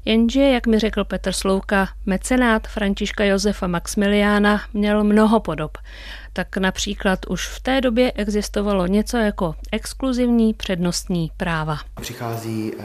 Jenže, 0.08 0.42
jak 0.42 0.68
mi 0.68 0.80
řekl 0.80 1.04
Petr 1.04 1.32
Slouka, 1.32 1.88
mecenát 2.06 2.68
Františka 2.68 3.24
Josefa 3.24 3.68
Maximiliána 3.68 4.62
měl 4.74 5.04
mnoho 5.04 5.40
podob. 5.40 5.78
Tak 6.34 6.58
například 6.58 7.20
už 7.30 7.48
v 7.48 7.60
té 7.60 7.82
době 7.82 8.12
existovalo 8.12 8.88
něco 8.88 9.18
jako 9.18 9.56
exkluzivní 9.72 10.54
přednostní 10.54 11.32
práva. 11.38 11.78
Přichází 12.02 12.72
ty 12.72 12.78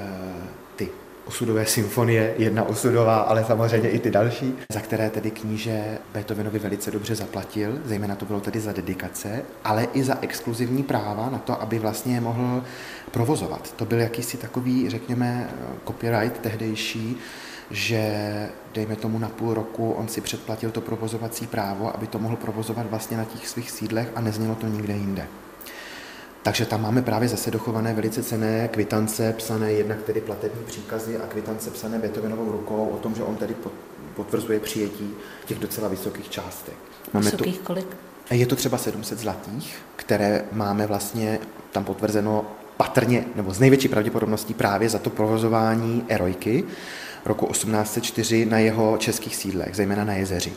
osudové 1.25 1.67
symfonie, 1.67 2.35
jedna 2.39 2.63
osudová, 2.65 3.17
ale 3.17 3.45
samozřejmě 3.45 3.91
i 3.91 3.99
ty 3.99 4.11
další, 4.11 4.55
za 4.73 4.81
které 4.81 5.11
tedy 5.11 5.31
kníže 5.31 5.99
Beethovenovi 6.13 6.59
velice 6.59 6.91
dobře 6.91 7.15
zaplatil, 7.15 7.79
zejména 7.85 8.17
to 8.17 8.25
bylo 8.25 8.41
tedy 8.41 8.61
za 8.61 8.73
dedikace, 8.73 9.43
ale 9.65 9.87
i 9.95 10.05
za 10.05 10.19
exkluzivní 10.21 10.83
práva 10.83 11.31
na 11.31 11.39
to, 11.39 11.63
aby 11.63 11.79
vlastně 11.79 12.15
je 12.15 12.21
mohl 12.21 12.63
provozovat. 13.11 13.73
To 13.73 13.85
byl 13.85 14.01
jakýsi 14.01 14.37
takový, 14.37 14.91
řekněme, 14.91 15.51
copyright 15.87 16.39
tehdejší, 16.39 17.17
že 17.71 18.49
dejme 18.75 18.97
tomu 18.97 19.19
na 19.19 19.29
půl 19.29 19.55
roku 19.55 19.93
on 19.93 20.09
si 20.09 20.21
předplatil 20.21 20.71
to 20.71 20.81
provozovací 20.81 21.47
právo, 21.47 21.95
aby 21.95 22.07
to 22.07 22.19
mohl 22.19 22.37
provozovat 22.37 22.87
vlastně 22.91 23.17
na 23.17 23.25
těch 23.25 23.49
svých 23.49 23.71
sídlech 23.71 24.09
a 24.15 24.21
neznělo 24.21 24.55
to 24.55 24.67
nikde 24.67 24.93
jinde. 24.93 25.27
Takže 26.43 26.67
tam 26.67 26.83
máme 26.83 27.03
právě 27.03 27.29
zase 27.29 27.51
dochované 27.51 27.95
velice 27.95 28.23
cené 28.23 28.69
kvitance 28.69 29.33
psané 29.33 29.73
jednak 29.73 30.03
tedy 30.03 30.21
platební 30.21 30.65
příkazy 30.65 31.19
a 31.19 31.27
kvitance 31.27 31.71
psané 31.71 31.99
Beethovenovou 31.99 32.53
rukou 32.53 32.87
o 32.87 32.99
tom, 32.99 33.15
že 33.15 33.23
on 33.23 33.37
tedy 33.37 33.55
potvrzuje 34.17 34.61
přijetí 34.61 35.11
těch 35.47 35.59
docela 35.59 35.89
vysokých 35.89 36.31
částek. 36.31 36.75
Máme 37.13 37.25
vysokých 37.25 37.59
tu, 37.59 37.65
kolik? 37.65 37.97
Je 38.31 38.47
to 38.47 38.57
třeba 38.57 38.79
700 38.79 39.19
zlatých, 39.19 39.79
které 39.97 40.45
máme 40.53 40.87
vlastně 40.87 41.39
tam 41.73 41.85
potvrzeno 41.85 42.45
patrně, 42.77 43.25
nebo 43.35 43.55
z 43.55 43.61
největší 43.61 43.89
pravděpodobností 43.89 44.55
právě 44.55 44.89
za 44.89 44.99
to 44.99 45.11
provozování 45.11 46.05
erojky 46.09 46.65
roku 47.25 47.47
1804 47.47 48.47
na 48.47 48.59
jeho 48.59 48.99
českých 48.99 49.37
sídlech, 49.37 49.77
zejména 49.77 50.05
na 50.05 50.13
jezeři. 50.13 50.53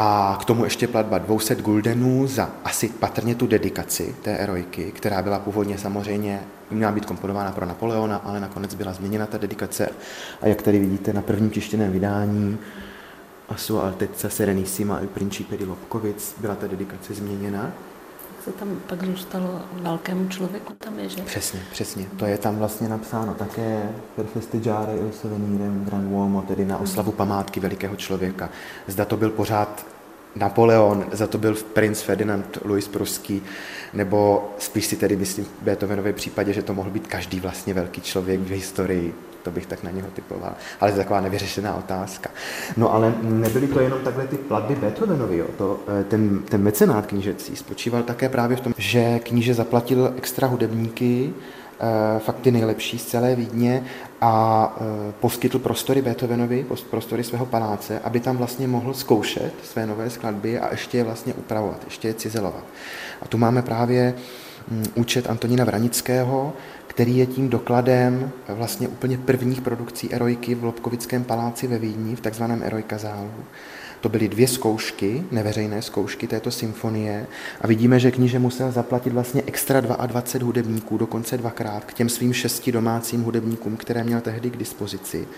A 0.00 0.36
k 0.40 0.44
tomu 0.44 0.64
ještě 0.64 0.88
platba 0.88 1.18
200 1.18 1.54
guldenů 1.54 2.26
za 2.26 2.50
asi 2.64 2.88
patrně 2.88 3.34
tu 3.34 3.46
dedikaci 3.46 4.14
té 4.22 4.36
erojky, 4.36 4.92
která 4.92 5.22
byla 5.22 5.38
původně 5.38 5.78
samozřejmě, 5.78 6.40
měla 6.70 6.92
být 6.92 7.06
komponována 7.06 7.52
pro 7.52 7.66
Napoleona, 7.66 8.16
ale 8.16 8.40
nakonec 8.40 8.74
byla 8.74 8.92
změněna 8.92 9.26
ta 9.26 9.38
dedikace. 9.38 9.88
A 10.40 10.46
jak 10.46 10.62
tady 10.62 10.78
vidíte 10.78 11.12
na 11.12 11.22
prvním 11.22 11.50
tištěném 11.50 11.92
vydání, 11.92 12.58
a 13.48 13.56
sua 13.56 13.94
serenissima 14.28 15.00
il 15.00 15.08
principe 15.08 15.56
di 15.56 15.64
Lobkovic, 15.64 16.34
byla 16.40 16.54
ta 16.54 16.66
dedikace 16.66 17.14
změněna 17.14 17.72
to 18.44 18.52
tam 18.52 18.80
pak 18.86 19.04
zůstalo 19.04 19.60
velkému 19.72 20.28
člověku, 20.28 20.72
tam 20.78 20.98
je, 20.98 21.08
že? 21.08 21.22
Přesně, 21.22 21.60
přesně. 21.72 22.06
To 22.16 22.26
je 22.26 22.38
tam 22.38 22.56
vlastně 22.56 22.88
napsáno 22.88 23.34
také 23.34 23.92
per 24.16 24.26
festeggiare 24.26 24.92
il 24.92 25.12
souvenirem 25.12 25.84
gran 25.84 26.06
uomo, 26.06 26.42
tedy 26.42 26.64
na 26.64 26.78
oslavu 26.78 27.12
památky 27.12 27.60
velikého 27.60 27.96
člověka. 27.96 28.50
Zda 28.86 29.04
to 29.04 29.16
byl 29.16 29.30
pořád 29.30 29.86
Napoleon, 30.36 31.06
za 31.12 31.26
to 31.26 31.38
byl 31.38 31.54
princ 31.54 32.00
Ferdinand 32.00 32.58
Louis 32.64 32.88
Pruský, 32.88 33.42
nebo 33.94 34.50
spíš 34.58 34.86
si 34.86 34.96
tedy 34.96 35.16
myslím 35.16 35.44
v 35.44 35.62
Beethovenově 35.62 36.12
případě, 36.12 36.52
že 36.52 36.62
to 36.62 36.74
mohl 36.74 36.90
být 36.90 37.06
každý 37.06 37.40
vlastně 37.40 37.74
velký 37.74 38.00
člověk 38.00 38.40
v 38.40 38.50
historii 38.50 39.14
to 39.48 39.54
bych 39.54 39.66
tak 39.66 39.82
na 39.82 39.90
něho 39.90 40.08
typoval. 40.10 40.52
Ale 40.80 40.92
to 40.92 40.98
je 40.98 41.04
taková 41.04 41.20
nevyřešená 41.20 41.74
otázka. 41.74 42.30
No 42.76 42.94
ale 42.94 43.14
nebyly 43.22 43.66
to 43.66 43.80
jenom 43.80 44.00
takhle 44.00 44.26
ty 44.26 44.36
platby 44.36 44.74
Beethovenovi, 44.74 45.36
jo. 45.36 45.46
To, 45.58 45.80
eh, 46.00 46.04
ten, 46.04 46.42
ten 46.48 46.62
mecenát 46.62 47.06
knížecí 47.06 47.56
spočíval 47.56 48.02
také 48.02 48.28
právě 48.28 48.56
v 48.56 48.60
tom, 48.60 48.74
že 48.76 49.18
kníže 49.18 49.54
zaplatil 49.54 50.12
extra 50.16 50.46
hudebníky, 50.48 51.32
eh, 51.80 52.18
fakt 52.18 52.40
ty 52.40 52.50
nejlepší 52.50 52.98
z 52.98 53.04
celé 53.04 53.34
Vídně 53.34 53.84
a 54.20 54.76
eh, 54.76 55.12
poskytl 55.20 55.58
prostory 55.58 56.02
Beethovenovi, 56.02 56.66
prostory 56.90 57.24
svého 57.24 57.46
paláce, 57.46 58.00
aby 58.04 58.20
tam 58.20 58.36
vlastně 58.36 58.68
mohl 58.68 58.94
zkoušet 58.94 59.52
své 59.64 59.86
nové 59.86 60.10
skladby 60.10 60.58
a 60.58 60.70
ještě 60.70 60.98
je 60.98 61.04
vlastně 61.04 61.34
upravovat, 61.34 61.80
ještě 61.84 62.08
je 62.08 62.14
cizelovat. 62.14 62.64
A 63.22 63.28
tu 63.28 63.38
máme 63.38 63.62
právě 63.62 64.14
mm, 64.70 64.84
účet 64.94 65.30
Antonína 65.30 65.64
Vranického, 65.64 66.52
který 66.98 67.16
je 67.16 67.26
tím 67.26 67.48
dokladem 67.48 68.30
vlastně 68.48 68.88
úplně 68.88 69.18
prvních 69.18 69.60
produkcí 69.60 70.12
Erojky 70.12 70.54
v 70.54 70.64
Lobkovickém 70.64 71.24
paláci 71.24 71.66
ve 71.66 71.78
Vídni, 71.78 72.16
v 72.16 72.20
takzvaném 72.20 72.62
Erojka 72.62 72.98
zálu. 72.98 73.30
To 74.00 74.08
byly 74.08 74.28
dvě 74.28 74.48
zkoušky, 74.48 75.24
neveřejné 75.30 75.82
zkoušky 75.82 76.26
této 76.26 76.50
symfonie 76.50 77.26
a 77.60 77.66
vidíme, 77.66 78.00
že 78.00 78.10
kníže 78.10 78.38
musel 78.38 78.72
zaplatit 78.72 79.12
vlastně 79.12 79.42
extra 79.46 79.80
22 79.80 80.46
hudebníků, 80.46 80.98
dokonce 80.98 81.38
dvakrát, 81.38 81.84
k 81.84 81.92
těm 81.92 82.08
svým 82.08 82.32
šesti 82.32 82.72
domácím 82.72 83.22
hudebníkům, 83.22 83.76
které 83.76 84.04
měl 84.04 84.20
tehdy 84.20 84.50
k 84.50 84.56
dispozici. 84.56 85.28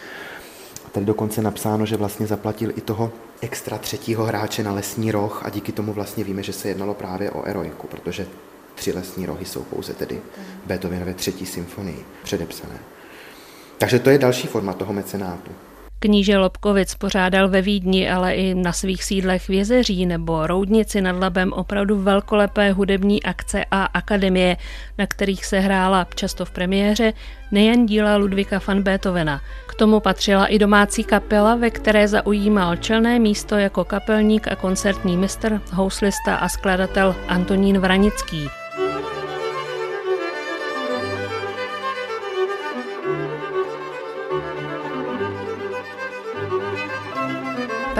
Tady 0.93 1.07
dokonce 1.07 1.43
napsáno, 1.43 1.87
že 1.87 1.97
vlastně 1.97 2.27
zaplatil 2.27 2.71
i 2.77 2.81
toho 2.81 3.13
extra 3.41 3.79
třetího 3.79 4.25
hráče 4.25 4.63
na 4.63 4.73
lesní 4.73 5.13
roh 5.13 5.43
a 5.45 5.51
díky 5.51 5.73
tomu 5.73 5.93
vlastně 5.93 6.25
víme, 6.25 6.43
že 6.43 6.53
se 6.53 6.69
jednalo 6.69 6.95
právě 6.95 7.31
o 7.31 7.45
Erojku, 7.45 7.87
protože 7.87 8.27
tři 8.81 8.93
lesní 8.93 9.27
rohy 9.27 9.45
jsou 9.45 9.63
pouze 9.63 9.95
tedy 9.95 10.21
Beethovenově 10.67 11.15
třetí 11.15 11.47
symfonii 11.47 12.05
předepsané. 12.23 12.79
Takže 13.79 13.99
to 13.99 14.11
je 14.11 14.19
další 14.19 14.47
forma 14.47 14.73
toho 14.73 14.93
mecenátu. 14.93 15.51
Kníže 15.99 16.39
Lobkovic 16.39 16.95
pořádal 16.95 17.49
ve 17.49 17.63
Vídni, 17.63 18.11
ale 18.11 18.35
i 18.35 18.55
na 18.55 18.73
svých 18.73 19.05
sídlech 19.05 19.49
v 19.49 19.51
Jezeří 19.51 20.07
nebo 20.07 20.47
Roudnici 20.47 21.01
nad 21.01 21.21
Labem 21.21 21.53
opravdu 21.53 22.03
velkolepé 22.03 22.73
hudební 22.73 23.23
akce 23.23 23.65
a 23.71 23.85
akademie, 23.85 24.57
na 24.99 25.07
kterých 25.07 25.45
se 25.45 25.61
hrála 25.61 26.07
často 26.15 26.45
v 26.45 26.51
premiéře 26.51 27.13
nejen 27.51 27.87
díla 27.87 28.17
Ludvíka 28.17 28.61
van 28.67 28.83
Beethovena. 28.83 29.41
K 29.67 29.75
tomu 29.75 30.01
patřila 30.01 30.47
i 30.47 30.59
domácí 30.59 31.05
kapela, 31.05 31.55
ve 31.55 31.71
které 31.71 32.09
zaujímal 32.09 32.77
čelné 32.77 33.19
místo 33.19 33.57
jako 33.57 33.85
kapelník 33.85 34.49
a 34.49 34.57
koncertní 34.57 35.17
mistr, 35.17 35.61
houslista 35.73 36.37
a 36.37 36.49
skladatel 36.49 37.17
Antonín 37.29 37.79
Vranický. 37.79 38.60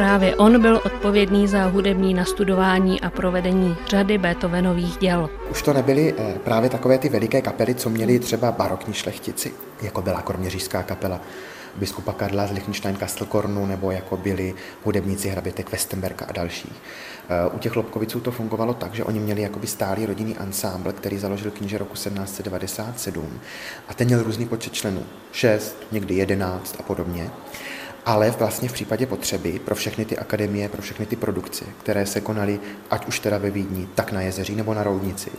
Právě 0.01 0.37
on 0.37 0.63
byl 0.63 0.81
odpovědný 0.85 1.49
za 1.49 1.65
hudební 1.65 2.15
nastudování 2.15 3.01
a 3.01 3.11
provedení 3.11 3.77
řady 3.87 4.19
Beethovenových 4.19 4.97
děl. 4.97 5.31
Už 5.51 5.63
to 5.63 5.73
nebyly 5.73 6.15
eh, 6.19 6.35
právě 6.45 6.71
takové 6.71 6.99
ty 6.99 7.09
veliké 7.09 7.43
kapely, 7.43 7.75
co 7.75 7.91
měli 7.91 8.19
třeba 8.19 8.53
barokní 8.53 8.95
šlechtici, 8.95 9.53
jako 9.83 10.03
byla 10.03 10.23
kroměřížská 10.23 10.83
kapela 10.83 11.21
biskupa 11.77 12.13
Karla 12.13 12.47
z 12.47 12.51
Liechtenstein 12.51 12.97
Kastelkornu 12.97 13.67
nebo 13.67 13.91
jako 13.91 14.17
byli 14.17 14.55
hudebníci 14.85 15.29
hrabětek 15.29 15.73
Westenberga 15.73 16.27
a 16.27 16.33
dalších. 16.33 16.83
Eh, 17.29 17.51
u 17.53 17.59
těch 17.59 17.77
Lobkoviců 17.77 18.21
to 18.21 18.31
fungovalo 18.31 18.75
tak, 18.75 18.95
že 18.95 19.05
oni 19.05 19.21
měli 19.21 19.43
jakoby 19.43 19.67
stálý 19.67 20.07
rodinný 20.07 20.37
ansámbl, 20.37 20.93
který 20.93 21.19
založil 21.19 21.51
kníže 21.51 21.79
roku 21.79 21.95
1797 21.95 23.41
a 23.89 23.95
ten 23.95 24.07
měl 24.07 24.23
různý 24.23 24.47
počet 24.47 24.73
členů, 24.73 25.03
6, 25.33 25.77
někdy 25.93 26.15
11 26.15 26.77
a 26.79 26.83
podobně 26.83 27.31
ale 28.11 28.31
vlastně 28.31 28.69
v 28.69 28.73
případě 28.73 29.07
potřeby 29.07 29.59
pro 29.59 29.75
všechny 29.75 30.05
ty 30.05 30.19
akademie, 30.19 30.69
pro 30.69 30.83
všechny 30.83 31.07
ty 31.07 31.17
produkce, 31.17 31.65
které 31.79 32.07
se 32.07 32.21
konaly, 32.21 32.61
ať 32.91 33.07
už 33.07 33.21
teda 33.21 33.39
ve 33.39 33.51
Vídni, 33.51 33.89
tak 33.95 34.13
na 34.13 34.21
Jezeří 34.21 34.57
nebo 34.57 34.75
na 34.75 34.83
Roudnici, 34.83 35.31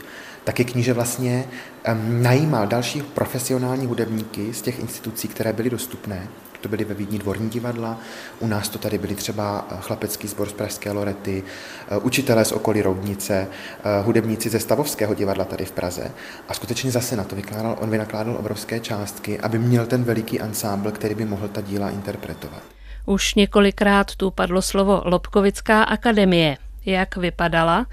taky 0.44 0.64
kníže 0.64 0.92
vlastně 0.92 1.44
um, 1.88 2.22
najímal 2.22 2.66
další 2.66 3.02
profesionální 3.02 3.86
hudebníky 3.86 4.54
z 4.54 4.62
těch 4.62 4.80
institucí, 4.80 5.28
které 5.28 5.52
byly 5.52 5.70
dostupné 5.70 6.28
to 6.62 6.68
byly 6.68 6.84
ve 6.84 6.94
Vídni 6.94 7.18
dvorní 7.18 7.50
divadla, 7.50 7.98
u 8.40 8.46
nás 8.46 8.68
to 8.68 8.78
tady 8.78 8.98
byly 8.98 9.14
třeba 9.14 9.66
eh, 9.70 9.76
chlapecký 9.80 10.28
sbor 10.28 10.48
z 10.48 10.52
Pražské 10.52 10.92
Lorety, 10.92 11.42
eh, 11.88 11.98
učitelé 11.98 12.44
z 12.44 12.52
okolí 12.52 12.82
Roudnice, 12.82 13.46
eh, 13.84 14.02
hudebníci 14.02 14.48
ze 14.48 14.60
Stavovského 14.60 15.14
divadla 15.14 15.44
tady 15.44 15.64
v 15.64 15.72
Praze. 15.72 16.10
A 16.48 16.54
skutečně 16.54 16.90
zase 16.90 17.16
na 17.16 17.24
to 17.24 17.36
vykládal, 17.36 17.76
on 17.80 17.90
vynakládal 17.90 18.36
obrovské 18.36 18.80
částky, 18.80 19.40
aby 19.40 19.58
měl 19.58 19.86
ten 19.86 20.04
veliký 20.04 20.40
ansámbl, 20.40 20.90
který 20.90 21.14
by 21.14 21.24
mohl 21.24 21.48
ta 21.48 21.60
díla 21.60 21.90
interpretovat. 21.90 22.62
Už 23.06 23.34
několikrát 23.34 24.16
tu 24.16 24.30
padlo 24.30 24.62
slovo 24.62 25.02
Lobkovická 25.04 25.82
akademie. 25.82 26.56
Jak 26.86 27.16
vypadala? 27.16 27.86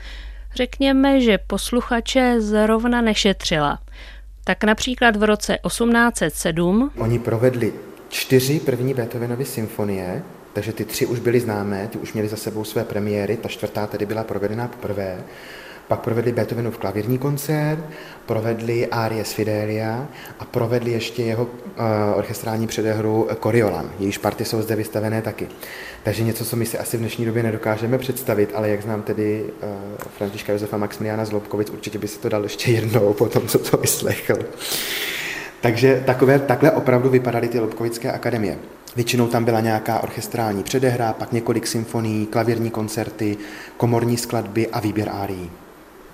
Řekněme, 0.56 1.22
že 1.22 1.38
posluchače 1.38 2.36
zrovna 2.42 3.02
nešetřila. 3.02 3.80
Tak 4.44 4.64
například 4.64 5.16
v 5.16 5.24
roce 5.24 5.58
1807 5.68 6.92
Oni 6.98 7.20
provedli 7.20 7.74
čtyři 8.10 8.60
první 8.60 8.94
Beethovenovy 8.94 9.46
symfonie, 9.46 10.24
takže 10.54 10.74
ty 10.74 10.86
tři 10.86 11.06
už 11.06 11.20
byly 11.20 11.40
známé, 11.40 11.88
ty 11.92 11.98
už 11.98 12.14
měly 12.14 12.28
za 12.28 12.38
sebou 12.38 12.64
své 12.64 12.84
premiéry, 12.84 13.38
ta 13.38 13.50
čtvrtá 13.50 13.88
tedy 13.88 14.06
byla 14.06 14.24
provedena 14.24 14.68
poprvé. 14.68 15.24
Pak 15.88 16.00
provedli 16.00 16.32
Beethovenův 16.32 16.78
klavírní 16.78 17.18
koncert, 17.18 17.80
provedli 18.26 18.88
Árie 18.88 19.26
z 19.26 19.34
Fidelia 19.34 20.08
a 20.40 20.46
provedli 20.46 20.92
ještě 20.92 21.24
jeho 21.24 21.44
uh, 21.44 21.50
orchestrální 22.16 22.68
předehru 22.68 23.28
Coriolan. 23.44 23.92
Jejíž 24.00 24.18
party 24.18 24.46
jsou 24.46 24.62
zde 24.62 24.76
vystavené 24.76 25.22
taky. 25.22 25.48
Takže 26.04 26.24
něco, 26.24 26.46
co 26.46 26.56
my 26.56 26.66
si 26.66 26.78
asi 26.78 26.98
v 26.98 27.00
dnešní 27.00 27.26
době 27.26 27.44
nedokážeme 27.44 27.98
představit, 27.98 28.52
ale 28.56 28.70
jak 28.70 28.82
znám 28.82 29.02
tedy 29.02 29.44
uh, 29.44 29.70
Františka 30.18 30.54
Josefa 30.54 30.78
Maximiliana 30.78 31.26
Zlobkovic, 31.26 31.70
určitě 31.70 32.00
by 32.00 32.08
se 32.08 32.20
to 32.20 32.30
dal 32.30 32.44
ještě 32.44 32.72
jednou 32.72 33.14
po 33.14 33.26
tom, 33.26 33.48
co 33.48 33.60
to 33.60 33.78
vyslechl. 33.78 34.40
Takže 35.62 36.04
takové, 36.06 36.40
takhle 36.40 36.72
opravdu 36.72 37.10
vypadaly 37.10 37.48
ty 37.48 37.60
Lobkovické 37.60 38.12
akademie. 38.12 38.58
Většinou 38.96 39.28
tam 39.28 39.46
byla 39.46 39.60
nějaká 39.60 40.04
orchestrální 40.04 40.64
předehra, 40.64 41.14
pak 41.14 41.32
několik 41.32 41.68
symfonií, 41.68 42.26
klavírní 42.26 42.70
koncerty, 42.70 43.38
komorní 43.78 44.18
skladby 44.18 44.68
a 44.68 44.80
výběr 44.80 45.10
árií. 45.10 45.52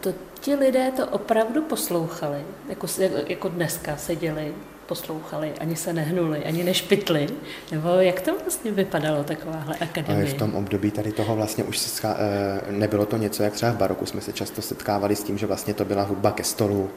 To 0.02 0.14
ti 0.40 0.56
lidé 0.56 0.92
to 0.96 1.08
opravdu 1.08 1.62
poslouchali, 1.62 2.38
jako, 2.70 2.88
jako 3.28 3.50
dneska 3.50 3.98
seděli, 3.98 4.54
poslouchali, 4.88 5.54
ani 5.60 5.76
se 5.76 5.94
nehnuli, 5.94 6.46
ani 6.46 6.64
nešpitli, 6.64 7.28
nebo 7.72 7.90
jak 7.90 8.22
to 8.22 8.40
vlastně 8.40 8.72
vypadalo 8.72 9.24
takováhle 9.24 9.76
akademie? 9.76 10.26
V 10.26 10.34
tom 10.34 10.56
období 10.56 10.92
tady 10.92 11.12
toho 11.12 11.36
vlastně 11.36 11.64
už 11.64 11.78
se, 11.78 12.08
eh, 12.08 12.72
nebylo 12.72 13.06
to 13.06 13.18
něco, 13.18 13.44
jak 13.44 13.54
třeba 13.54 13.72
v 13.72 13.78
baroku 13.78 14.06
jsme 14.06 14.22
se 14.22 14.34
často 14.34 14.62
setkávali 14.62 15.16
s 15.16 15.24
tím, 15.24 15.38
že 15.38 15.46
vlastně 15.46 15.74
to 15.74 15.86
byla 15.86 16.04
hudba 16.04 16.32
ke 16.32 16.44
stolu, 16.44 16.90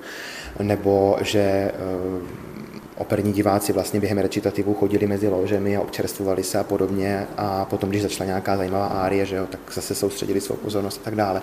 nebo 0.63 1.19
že 1.21 1.41
eh, 1.41 1.73
operní 2.99 3.33
diváci 3.33 3.73
vlastně 3.73 4.01
během 4.01 4.19
recitativu 4.19 4.75
chodili 4.75 5.07
mezi 5.07 5.29
ložemi 5.29 5.77
a 5.77 5.81
občerstvovali 5.81 6.43
se 6.43 6.59
a 6.59 6.65
podobně 6.65 7.27
a 7.37 7.65
potom, 7.65 7.91
když 7.91 8.03
začala 8.03 8.27
nějaká 8.27 8.57
zajímavá 8.57 8.87
árie, 8.87 9.27
že 9.27 9.37
jo, 9.37 9.47
tak 9.51 9.61
zase 9.73 9.95
soustředili 9.95 10.41
svou 10.41 10.57
pozornost 10.57 11.01
a 11.03 11.05
tak 11.05 11.15
dále. 11.15 11.43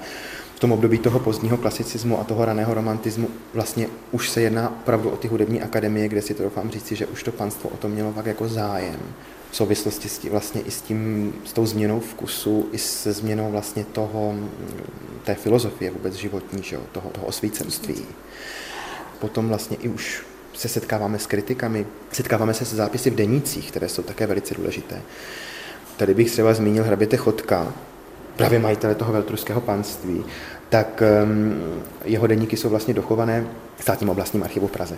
V 0.56 0.60
tom 0.60 0.72
období 0.72 0.98
toho 0.98 1.20
pozdního 1.20 1.58
klasicismu 1.58 2.20
a 2.20 2.24
toho 2.24 2.46
raného 2.46 2.74
romantismu 2.74 3.30
vlastně 3.54 3.88
už 4.12 4.30
se 4.30 4.42
jedná 4.42 4.70
opravdu 4.70 5.10
o 5.10 5.18
ty 5.18 5.28
hudební 5.28 5.62
akademie, 5.62 6.08
kde 6.08 6.22
si 6.22 6.34
to 6.34 6.44
doufám 6.44 6.72
říci, 6.72 6.96
že 6.96 7.06
už 7.06 7.24
to 7.24 7.32
panstvo 7.32 7.70
o 7.70 7.78
to 7.78 7.88
mělo 7.88 8.14
tak 8.14 8.26
jako 8.26 8.48
zájem 8.48 9.00
v 9.52 9.56
souvislosti 9.56 10.10
s 10.10 10.18
tím, 10.18 10.32
vlastně 10.32 10.62
i 10.62 10.72
s, 10.72 10.82
tím, 10.82 11.34
s 11.46 11.54
tou 11.54 11.65
změnou 11.65 12.00
vkusu, 12.00 12.70
i 12.72 12.78
se 12.78 13.13
změnou 13.13 13.52
vlastně 13.52 13.86
toho, 13.86 14.36
té 15.24 15.36
filozofie 15.36 15.91
vůbec 15.91 16.13
životní, 16.13 16.63
že 16.63 16.76
jo, 16.76 16.82
toho, 16.91 17.10
toho 17.10 17.28
osvícenství. 17.28 18.06
Potom 19.20 19.48
vlastně 19.48 19.78
i 19.82 19.89
už 19.89 20.24
se 20.54 20.68
setkáváme 20.68 21.20
s 21.20 21.28
kritikami, 21.28 21.86
setkáváme 22.12 22.54
se 22.54 22.65
se 22.65 22.76
zápisy 22.76 23.10
v 23.10 23.15
denících, 23.15 23.72
které 23.72 23.89
jsou 23.89 24.04
také 24.04 24.28
velice 24.28 24.54
důležité. 24.54 25.02
Tady 25.98 26.13
bych 26.13 26.32
třeba 26.32 26.54
zmínil 26.54 26.84
hraběte 26.84 27.18
Chodka, 27.18 27.74
právě 28.36 28.60
majitele 28.60 28.95
toho 28.95 29.13
veltruského 29.13 29.62
panství, 29.62 30.26
tak 30.69 31.04
um, 31.24 31.56
jeho 32.06 32.28
deníky 32.28 32.58
jsou 32.58 32.69
vlastně 32.69 32.93
dochované 32.93 33.48
v 33.78 33.82
státním 33.82 34.10
oblastním 34.10 34.43
archivu 34.43 34.67
v 34.67 34.71
Praze. 34.71 34.98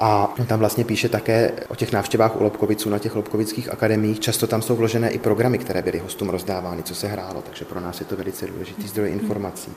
A 0.00 0.34
on 0.38 0.46
tam 0.46 0.58
vlastně 0.58 0.84
píše 0.84 1.08
také 1.08 1.52
o 1.68 1.74
těch 1.74 1.92
návštěvách 1.92 2.40
u 2.40 2.42
Lobkoviců 2.44 2.90
na 2.90 2.98
těch 2.98 3.16
Lobkovických 3.16 3.72
akademiích. 3.72 4.20
Často 4.20 4.46
tam 4.46 4.62
jsou 4.62 4.76
vložené 4.76 5.10
i 5.10 5.18
programy, 5.18 5.58
které 5.58 5.82
byly 5.82 5.98
hostům 5.98 6.28
rozdávány, 6.28 6.82
co 6.82 6.94
se 6.94 7.08
hrálo, 7.08 7.42
takže 7.42 7.64
pro 7.64 7.80
nás 7.80 8.00
je 8.00 8.06
to 8.06 8.16
velice 8.16 8.46
důležitý 8.46 8.88
zdroj 8.88 9.10
informací. 9.10 9.72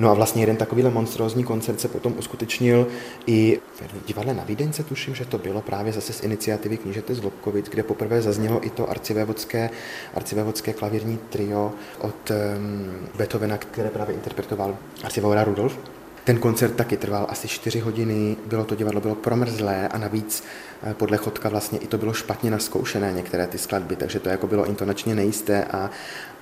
No 0.00 0.10
a 0.10 0.14
vlastně 0.14 0.42
jeden 0.42 0.56
takovýhle 0.56 0.90
monstrózní 0.90 1.44
koncert 1.44 1.80
se 1.80 1.88
potom 1.88 2.14
uskutečnil 2.18 2.86
i 3.26 3.60
v 3.76 4.06
divadle 4.06 4.34
na 4.34 4.44
Vídeňce, 4.44 4.84
tuším, 4.84 5.14
že 5.14 5.24
to 5.24 5.38
bylo 5.38 5.60
právě 5.60 5.92
zase 5.92 6.12
z 6.12 6.22
iniciativy 6.22 6.76
knížete 6.76 7.14
z 7.14 7.22
Lobkovic, 7.22 7.68
kde 7.68 7.82
poprvé 7.82 8.22
zaznělo 8.22 8.66
i 8.66 8.70
to 8.70 8.90
arcivévodské, 8.90 9.70
arcivévodské 10.14 10.72
klavírní 10.72 11.18
trio 11.30 11.72
od 12.00 12.30
um, 12.30 13.08
Beethovena, 13.16 13.58
které 13.58 13.90
právě 13.90 14.14
interpretoval 14.14 14.76
arcivévoda 15.04 15.44
Rudolf. 15.44 15.78
Ten 16.24 16.38
koncert 16.38 16.74
taky 16.74 16.96
trval 16.96 17.26
asi 17.28 17.48
4 17.48 17.80
hodiny, 17.80 18.36
bylo 18.46 18.64
to 18.64 18.74
divadlo 18.74 19.00
bylo 19.00 19.14
promrzlé 19.14 19.88
a 19.88 19.98
navíc 19.98 20.44
eh, 20.82 20.94
podle 20.94 21.16
Chodka 21.16 21.48
vlastně 21.48 21.78
i 21.78 21.86
to 21.86 21.98
bylo 21.98 22.12
špatně 22.12 22.50
naskoušené 22.50 23.12
některé 23.12 23.46
ty 23.46 23.58
skladby, 23.58 23.96
takže 23.96 24.20
to 24.20 24.28
jako 24.28 24.46
bylo 24.46 24.64
intonačně 24.64 25.14
nejisté 25.14 25.64
a, 25.64 25.90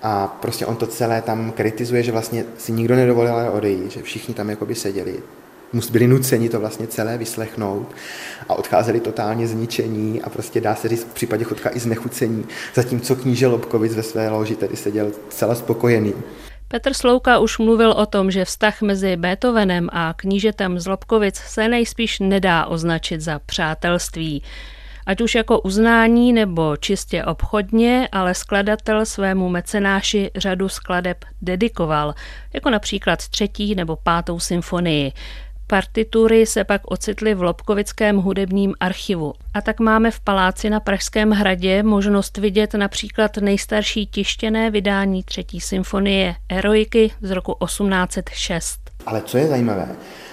a 0.02 0.26
prostě 0.26 0.66
on 0.66 0.76
to 0.76 0.86
celé 0.86 1.22
tam 1.22 1.52
kritizuje, 1.52 2.02
že 2.02 2.12
vlastně 2.12 2.44
si 2.58 2.72
nikdo 2.72 2.96
nedovolil 2.96 3.34
odejít, 3.52 3.90
že 3.90 4.02
všichni 4.02 4.34
tam 4.34 4.50
jakoby 4.50 4.74
seděli, 4.74 5.22
byli 5.90 6.06
nuceni 6.06 6.48
to 6.48 6.60
vlastně 6.60 6.86
celé 6.86 7.18
vyslechnout 7.18 7.94
a 8.48 8.54
odcházeli 8.54 9.00
totálně 9.00 9.46
zničení 9.46 10.22
a 10.22 10.30
prostě 10.30 10.60
dá 10.60 10.74
se 10.74 10.88
říct 10.88 11.04
v 11.04 11.14
případě 11.14 11.44
Chodka 11.44 11.70
i 11.70 11.80
znechucení, 11.80 12.46
zatímco 12.74 13.16
kníže 13.16 13.46
Lobkovic 13.46 13.94
ve 13.94 14.02
své 14.02 14.28
loži 14.28 14.56
tedy 14.56 14.76
seděl 14.76 15.12
celá 15.28 15.54
spokojený. 15.54 16.14
Petr 16.72 16.94
Slouka 16.94 17.38
už 17.38 17.58
mluvil 17.58 17.90
o 17.92 18.06
tom, 18.06 18.30
že 18.30 18.44
vztah 18.44 18.82
mezi 18.82 19.16
Beethovenem 19.16 19.88
a 19.92 20.14
knížetem 20.16 20.80
z 20.80 20.86
Lobkovic 20.86 21.36
se 21.36 21.68
nejspíš 21.68 22.20
nedá 22.20 22.66
označit 22.66 23.20
za 23.20 23.38
přátelství. 23.38 24.42
Ať 25.06 25.20
už 25.20 25.34
jako 25.34 25.60
uznání 25.60 26.32
nebo 26.32 26.76
čistě 26.76 27.24
obchodně, 27.24 28.08
ale 28.12 28.34
skladatel 28.34 29.06
svému 29.06 29.48
mecenáši 29.48 30.30
řadu 30.36 30.68
skladeb 30.68 31.24
dedikoval, 31.42 32.14
jako 32.52 32.70
například 32.70 33.28
třetí 33.28 33.74
nebo 33.74 33.96
pátou 33.96 34.40
symfonii. 34.40 35.12
Partitury 35.72 36.46
se 36.46 36.64
pak 36.64 36.80
ocitly 36.84 37.34
v 37.34 37.42
Lobkovickém 37.42 38.16
hudebním 38.16 38.74
archivu. 38.80 39.32
A 39.54 39.60
tak 39.60 39.80
máme 39.80 40.10
v 40.10 40.20
paláci 40.20 40.70
na 40.70 40.80
Pražském 40.80 41.30
hradě 41.30 41.82
možnost 41.82 42.38
vidět 42.38 42.74
například 42.74 43.36
nejstarší 43.36 44.06
tištěné 44.06 44.70
vydání 44.70 45.22
třetí 45.22 45.60
symfonie 45.60 46.34
Eroiky 46.48 47.10
z 47.22 47.30
roku 47.30 47.56
1806. 47.64 48.80
Ale 49.06 49.22
co 49.22 49.38
je 49.38 49.48
zajímavé, 49.48 49.88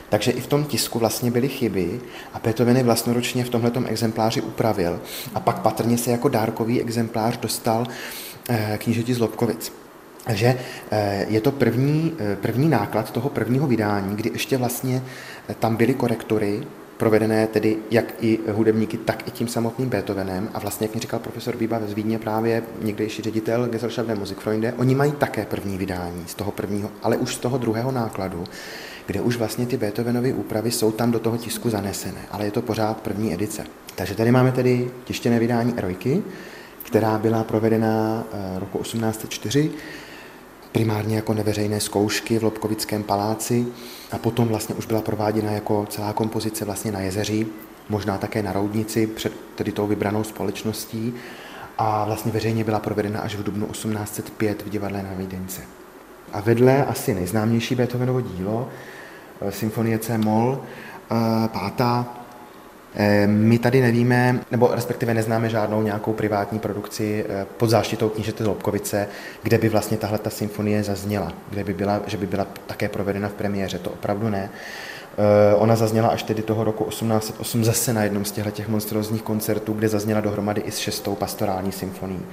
takže 0.10 0.32
i 0.32 0.42
v 0.42 0.48
tom 0.48 0.66
tisku 0.66 1.00
vlastně 1.00 1.32
byly 1.32 1.50
chyby 1.50 2.02
a 2.34 2.40
Beethoven 2.40 2.78
je 2.78 2.84
vlastnoročně 2.84 3.44
v 3.44 3.50
tomhle 3.50 3.72
exempláři 3.86 4.42
upravil 4.42 5.02
a 5.36 5.40
pak 5.40 5.60
patrně 5.60 5.98
se 5.98 6.12
jako 6.12 6.30
dárkový 6.30 6.82
exemplář 6.82 7.38
dostal 7.38 7.88
eh, 8.50 8.78
knížeti 8.82 9.14
z 9.14 9.20
Lobkovic. 9.20 9.89
Takže 10.30 10.58
eh, 10.92 11.26
je 11.30 11.42
to 11.42 11.52
první, 11.52 12.14
eh, 12.20 12.36
první 12.36 12.70
náklad 12.70 13.12
toho 13.12 13.30
prvního 13.30 13.68
vydání, 13.68 14.16
kdy 14.16 14.30
ještě 14.34 14.58
vlastně 14.58 15.02
tam 15.60 15.76
byly 15.76 15.94
korektory, 15.94 16.62
provedené 16.98 17.48
tedy 17.48 17.78
jak 17.92 18.06
i 18.22 18.40
hudebníky, 18.52 18.98
tak 18.98 19.28
i 19.28 19.32
tím 19.32 19.48
samotným 19.48 19.90
Beethovenem. 19.90 20.50
A 20.54 20.60
vlastně, 20.60 20.86
jak 20.86 20.96
mi 20.96 21.02
říkal 21.02 21.20
profesor 21.20 21.56
Bíba 21.58 21.80
z 21.88 21.94
Vídně, 21.94 22.20
právě 22.20 22.64
někdejší 22.82 23.22
ředitel 23.22 23.68
Gesellschaft 23.68 24.08
der 24.08 24.18
Musikfreunde, 24.18 24.74
oni 24.78 24.96
mají 24.96 25.12
také 25.12 25.46
první 25.46 25.78
vydání 25.78 26.24
z 26.28 26.36
toho 26.36 26.52
prvního, 26.52 26.92
ale 27.04 27.18
už 27.18 27.36
z 27.36 27.38
toho 27.38 27.58
druhého 27.58 27.92
nákladu, 27.92 28.44
kde 29.06 29.22
už 29.22 29.38
vlastně 29.38 29.66
ty 29.66 29.78
Beethovenovy 29.78 30.34
úpravy 30.34 30.72
jsou 30.72 30.92
tam 30.92 31.12
do 31.12 31.20
toho 31.20 31.38
tisku 31.38 31.70
zanesené, 31.70 32.22
ale 32.32 32.46
je 32.46 32.52
to 32.52 32.62
pořád 32.62 33.02
první 33.02 33.34
edice. 33.34 33.64
Takže 33.96 34.16
tady 34.16 34.32
máme 34.32 34.52
tedy 34.52 34.92
tištěné 35.06 35.40
vydání 35.40 35.74
Erojky, 35.78 36.24
která 36.84 37.18
byla 37.18 37.44
provedena 37.44 38.24
eh, 38.34 38.60
roku 38.60 38.78
1804 38.78 39.72
primárně 40.72 41.16
jako 41.16 41.34
neveřejné 41.34 41.80
zkoušky 41.80 42.40
v 42.40 42.44
Lobkovickém 42.44 43.04
paláci 43.04 43.68
a 44.12 44.18
potom 44.18 44.48
vlastně 44.48 44.76
už 44.76 44.86
byla 44.86 45.02
prováděna 45.02 45.52
jako 45.52 45.86
celá 45.90 46.14
kompozice 46.14 46.66
vlastně 46.66 46.92
na 46.92 47.00
jezeří, 47.00 47.48
možná 47.90 48.18
také 48.18 48.44
na 48.44 48.54
Roudnici 48.54 49.08
před 49.08 49.34
tedy 49.56 49.72
tou 49.72 49.88
vybranou 49.88 50.24
společností 50.24 51.14
a 51.78 52.06
vlastně 52.06 52.32
veřejně 52.32 52.64
byla 52.64 52.80
provedena 52.80 53.20
až 53.20 53.36
v 53.36 53.44
dubnu 53.44 53.68
1805 53.68 54.62
v 54.66 54.70
divadle 54.70 55.04
na 55.04 55.14
Vídeňce. 55.14 55.62
A 56.34 56.42
vedle 56.42 56.86
asi 56.86 57.14
nejznámější 57.14 57.76
Beethovenovo 57.76 58.22
dílo, 58.22 58.70
eh, 59.42 59.52
symfonie 59.52 60.00
C 60.00 60.18
moll, 60.18 60.62
eh, 60.64 61.16
pátá, 61.48 62.19
my 63.26 63.60
tady 63.60 63.82
nevíme, 63.82 64.40
nebo 64.52 64.70
respektive 64.74 65.14
neznáme 65.14 65.50
žádnou 65.50 65.82
nějakou 65.82 66.14
privátní 66.14 66.60
produkci 66.60 67.26
pod 67.58 67.70
záštitou 67.70 68.10
knížete 68.10 68.44
Lobkovice, 68.44 69.08
kde 69.44 69.58
by 69.58 69.70
vlastně 69.70 69.98
tahle 69.98 70.18
ta 70.18 70.30
symfonie 70.30 70.84
zazněla, 70.84 71.34
kde 71.50 71.64
by 71.64 71.74
byla, 71.74 72.02
že 72.08 72.18
by 72.18 72.28
byla 72.28 72.48
také 72.68 72.90
provedena 72.90 73.28
v 73.28 73.34
premiéře, 73.34 73.80
to 73.80 73.90
opravdu 73.90 74.30
ne. 74.30 74.50
Ona 75.56 75.76
zazněla 75.76 76.08
až 76.08 76.24
tedy 76.24 76.42
toho 76.42 76.64
roku 76.64 76.84
1808 76.84 77.64
zase 77.64 77.94
na 77.94 78.04
jednom 78.04 78.26
z 78.26 78.32
těch 78.32 78.68
monstrózních 78.68 79.22
koncertů, 79.22 79.74
kde 79.74 79.88
zazněla 79.88 80.22
dohromady 80.22 80.62
i 80.62 80.72
s 80.72 80.78
šestou 80.78 81.16
pastorální 81.16 81.72
symfonií. 81.72 82.26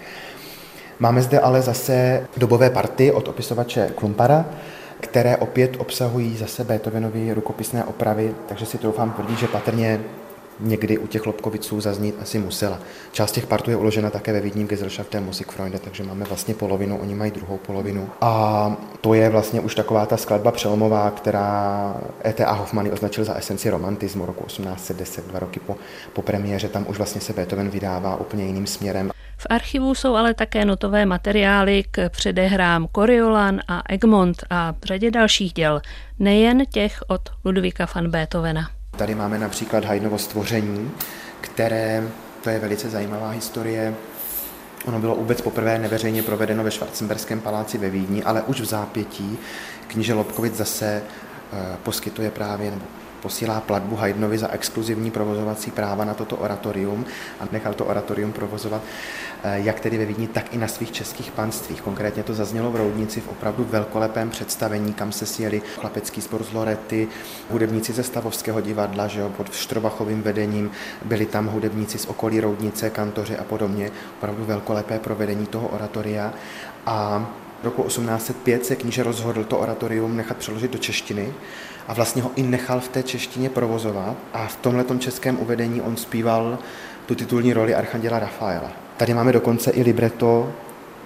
Máme 0.98 1.22
zde 1.22 1.40
ale 1.40 1.62
zase 1.62 2.26
dobové 2.36 2.70
party 2.70 3.12
od 3.12 3.28
opisovače 3.28 3.90
Klumpara, 3.94 4.44
které 5.00 5.36
opět 5.36 5.76
obsahují 5.78 6.36
zase 6.36 6.64
Beethovenovy 6.64 7.32
rukopisné 7.32 7.84
opravy, 7.84 8.34
takže 8.48 8.66
si 8.66 8.78
troufám 8.78 9.10
tvrdit, 9.10 9.38
že 9.38 9.48
patrně 9.48 10.00
někdy 10.60 10.98
u 10.98 11.06
těch 11.06 11.26
Lobkoviců 11.26 11.80
zaznít 11.80 12.14
asi 12.22 12.38
musela. 12.38 12.78
Část 13.12 13.32
těch 13.32 13.46
partů 13.46 13.70
je 13.70 13.76
uložena 13.76 14.10
také 14.10 14.32
ve 14.32 14.40
Vídni 14.40 14.64
v 14.64 14.68
Gesellschaftem 14.68 15.24
Musikfreunde, 15.24 15.78
takže 15.78 16.02
máme 16.04 16.24
vlastně 16.24 16.54
polovinu, 16.54 16.98
oni 16.98 17.14
mají 17.14 17.30
druhou 17.30 17.56
polovinu. 17.56 18.08
A 18.20 18.76
to 19.00 19.14
je 19.14 19.28
vlastně 19.28 19.60
už 19.60 19.74
taková 19.74 20.06
ta 20.06 20.16
skladba 20.16 20.52
přelomová, 20.52 21.10
která 21.10 21.94
E.T.A. 22.24 22.52
Hoffmann 22.52 22.88
označil 22.92 23.24
za 23.24 23.34
esenci 23.34 23.70
romantismu 23.70 24.26
roku 24.26 24.44
1810, 24.44 25.28
dva 25.28 25.38
roky 25.38 25.60
po, 25.60 25.76
po 26.12 26.22
premiéře. 26.22 26.68
Tam 26.68 26.86
už 26.88 26.96
vlastně 26.96 27.20
se 27.20 27.32
Beethoven 27.32 27.70
vydává 27.70 28.16
úplně 28.16 28.44
jiným 28.44 28.66
směrem. 28.66 29.10
V 29.38 29.46
archivu 29.50 29.94
jsou 29.94 30.14
ale 30.14 30.34
také 30.34 30.64
notové 30.64 31.06
materiály 31.06 31.84
k 31.90 32.08
předehrám 32.08 32.88
Coriolan 32.94 33.60
a 33.68 33.82
Egmont 33.88 34.44
a 34.50 34.74
řadě 34.84 35.10
dalších 35.10 35.52
děl, 35.52 35.80
nejen 36.18 36.66
těch 36.66 37.02
od 37.06 37.20
Ludvíka 37.44 37.86
van 37.94 38.10
Beethovena. 38.10 38.75
Tady 38.96 39.14
máme 39.14 39.38
například 39.38 39.84
Haydnovo 39.84 40.18
stvoření, 40.18 40.90
které, 41.40 42.08
to 42.42 42.50
je 42.50 42.58
velice 42.58 42.90
zajímavá 42.90 43.30
historie, 43.30 43.94
Ono 44.86 44.98
bylo 45.00 45.14
vůbec 45.14 45.40
poprvé 45.40 45.78
neveřejně 45.78 46.22
provedeno 46.22 46.64
ve 46.64 46.70
Schwarzenberském 46.70 47.40
paláci 47.40 47.78
ve 47.78 47.90
Vídni, 47.90 48.22
ale 48.22 48.42
už 48.42 48.60
v 48.60 48.64
zápětí 48.64 49.38
kníže 49.86 50.14
Lobkovic 50.14 50.54
zase 50.54 51.02
eh, 51.52 51.76
poskytuje 51.82 52.30
právě, 52.30 52.70
nebo 52.70 52.84
posílá 53.22 53.60
platbu 53.60 53.96
Haydnovi 53.96 54.38
za 54.38 54.48
exkluzivní 54.48 55.10
provozovací 55.10 55.70
práva 55.70 56.04
na 56.04 56.14
toto 56.14 56.36
oratorium 56.36 57.04
a 57.40 57.44
nechal 57.52 57.74
to 57.74 57.84
oratorium 57.84 58.32
provozovat 58.32 58.82
eh, 59.44 59.60
jak 59.60 59.80
tedy 59.80 59.98
ve 59.98 60.06
Vídni, 60.06 60.28
tak 60.28 60.54
i 60.54 60.58
na 60.58 60.68
svých 60.68 60.92
českých 60.92 61.30
panstvích. 61.30 61.82
Konkrétně 61.82 62.22
to 62.22 62.34
zaznělo 62.34 62.70
v 62.70 62.76
Roudnici 62.76 63.20
v 63.20 63.28
opravdu 63.28 63.64
velkolepém 63.64 64.30
představení, 64.30 64.92
kam 64.92 65.12
se 65.12 65.26
sjeli 65.26 65.62
chlapecký 65.80 66.20
spor 66.20 66.44
z 66.44 66.52
Lorety, 66.52 67.08
hudebníci 67.50 67.92
ze 67.92 68.02
Stavovského 68.02 68.60
divadla, 68.60 69.06
že 69.06 69.20
jo, 69.20 69.28
pod 69.36 69.54
Štrovachovým 69.54 70.22
vedením, 70.22 70.70
byli 71.04 71.26
tam 71.26 71.46
hudebníci 71.46 71.98
z 71.98 72.06
okolí 72.06 72.40
Roudnice, 72.40 72.90
kantoři 72.90 73.36
a 73.36 73.44
podobně. 73.44 73.90
Opravdu 74.18 74.44
velkolepé 74.44 74.98
provedení 74.98 75.46
toho 75.46 75.68
oratoria 75.68 76.32
a 76.86 77.26
roku 77.62 77.82
1805 77.82 78.66
se 78.66 78.76
kníže 78.76 79.02
rozhodl 79.02 79.44
to 79.44 79.58
oratorium 79.58 80.16
nechat 80.16 80.36
přeložit 80.36 80.70
do 80.70 80.78
češtiny 80.78 81.34
a 81.88 81.94
vlastně 81.94 82.22
ho 82.22 82.30
i 82.36 82.42
nechal 82.42 82.80
v 82.80 82.88
té 82.88 83.02
češtině 83.02 83.50
provozovat 83.50 84.16
a 84.32 84.46
v 84.46 84.56
tomhle 84.56 84.84
českém 84.98 85.38
uvedení 85.40 85.82
on 85.82 85.96
zpíval 85.96 86.58
tu 87.06 87.14
titulní 87.14 87.52
roli 87.52 87.74
Archanděla 87.74 88.18
Rafaela. 88.18 88.72
Tady 88.96 89.14
máme 89.14 89.32
dokonce 89.32 89.70
i 89.70 89.82
libreto, 89.82 90.52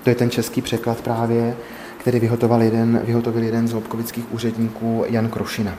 to 0.02 0.10
je 0.10 0.16
ten 0.16 0.30
český 0.30 0.62
překlad 0.62 1.00
právě, 1.00 1.56
který 1.98 2.20
vyhotovil 2.20 2.62
jeden, 2.62 3.00
vyhotovil 3.04 3.42
jeden 3.42 3.68
z 3.68 3.72
lobkovických 3.72 4.32
úředníků 4.32 5.04
Jan 5.08 5.28
Krošina. 5.28 5.74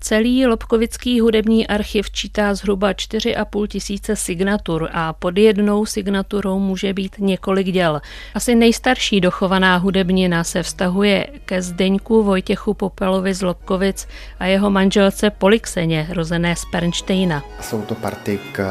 Celý 0.00 0.46
Lobkovický 0.46 1.20
hudební 1.20 1.66
archiv 1.66 2.10
čítá 2.10 2.54
zhruba 2.54 2.92
4,5 2.92 3.66
tisíce 3.66 4.16
signatur 4.16 4.88
a 4.92 5.12
pod 5.12 5.38
jednou 5.38 5.86
signaturou 5.86 6.58
může 6.58 6.92
být 6.92 7.16
několik 7.18 7.66
děl. 7.66 8.00
Asi 8.34 8.54
nejstarší 8.54 9.20
dochovaná 9.20 9.76
hudebnina 9.76 10.44
se 10.44 10.62
vztahuje 10.62 11.26
ke 11.44 11.62
Zdeňku 11.62 12.22
Vojtěchu 12.22 12.74
Popelovi 12.74 13.34
z 13.34 13.42
Lobkovic 13.42 14.08
a 14.38 14.46
jeho 14.46 14.70
manželce 14.70 15.30
Polixeně, 15.30 16.08
rozené 16.10 16.56
z 16.56 16.64
Pernštejna. 16.72 17.44
Jsou 17.60 17.82
to 17.82 17.94
party 17.94 18.38
k 18.52 18.62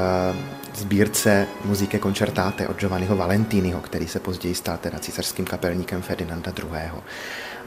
sbírce 0.75 1.47
muziky 1.65 1.99
koncertáte 1.99 2.67
od 2.67 2.79
Giovanniho 2.79 3.15
Valentiniho, 3.15 3.81
který 3.81 4.07
se 4.07 4.19
později 4.19 4.55
stal 4.55 4.77
teda 4.77 4.99
císařským 4.99 5.45
kapelníkem 5.45 6.01
Ferdinanda 6.01 6.51
II. 6.59 6.91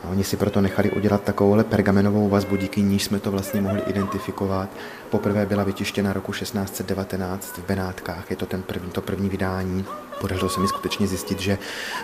A 0.04 0.08
oni 0.08 0.24
si 0.24 0.36
proto 0.36 0.60
nechali 0.60 0.90
udělat 0.90 1.22
takovouhle 1.22 1.64
pergamenovou 1.64 2.28
vazbu, 2.28 2.56
díky 2.56 2.82
níž 2.82 3.04
jsme 3.04 3.20
to 3.20 3.30
vlastně 3.30 3.60
mohli 3.60 3.80
identifikovat. 3.80 4.68
Poprvé 5.10 5.46
byla 5.46 5.64
vytištěna 5.64 6.12
roku 6.12 6.32
1619 6.32 7.58
v 7.58 7.66
Benátkách, 7.66 8.30
je 8.30 8.36
to 8.36 8.46
ten 8.46 8.62
první, 8.62 8.90
to 8.90 9.00
první 9.00 9.28
vydání. 9.28 9.84
Podařilo 10.20 10.50
se 10.50 10.60
mi 10.60 10.68
skutečně 10.68 11.06
zjistit, 11.06 11.40
že 11.40 11.58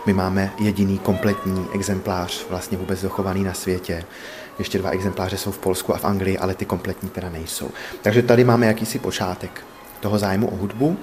my 0.07 0.13
máme 0.13 0.53
jediný 0.59 0.99
kompletní 0.99 1.67
exemplář 1.75 2.47
vlastně 2.51 2.79
vůbec 2.79 3.03
dochovaný 3.03 3.45
na 3.45 3.55
světě. 3.55 4.05
Ještě 4.59 4.79
dva 4.79 4.91
exempláře 4.91 5.37
jsou 5.37 5.51
v 5.51 5.59
Polsku 5.59 5.95
a 5.95 5.99
v 5.99 6.05
Anglii, 6.05 6.39
ale 6.39 6.55
ty 6.55 6.65
kompletní 6.65 7.09
teda 7.09 7.29
nejsou. 7.29 7.71
Takže 8.03 8.23
tady 8.23 8.45
máme 8.45 8.67
jakýsi 8.67 8.99
počátek 8.99 9.65
toho 10.01 10.19
zájmu 10.19 10.49
o 10.49 10.57
hudbu. 10.57 10.99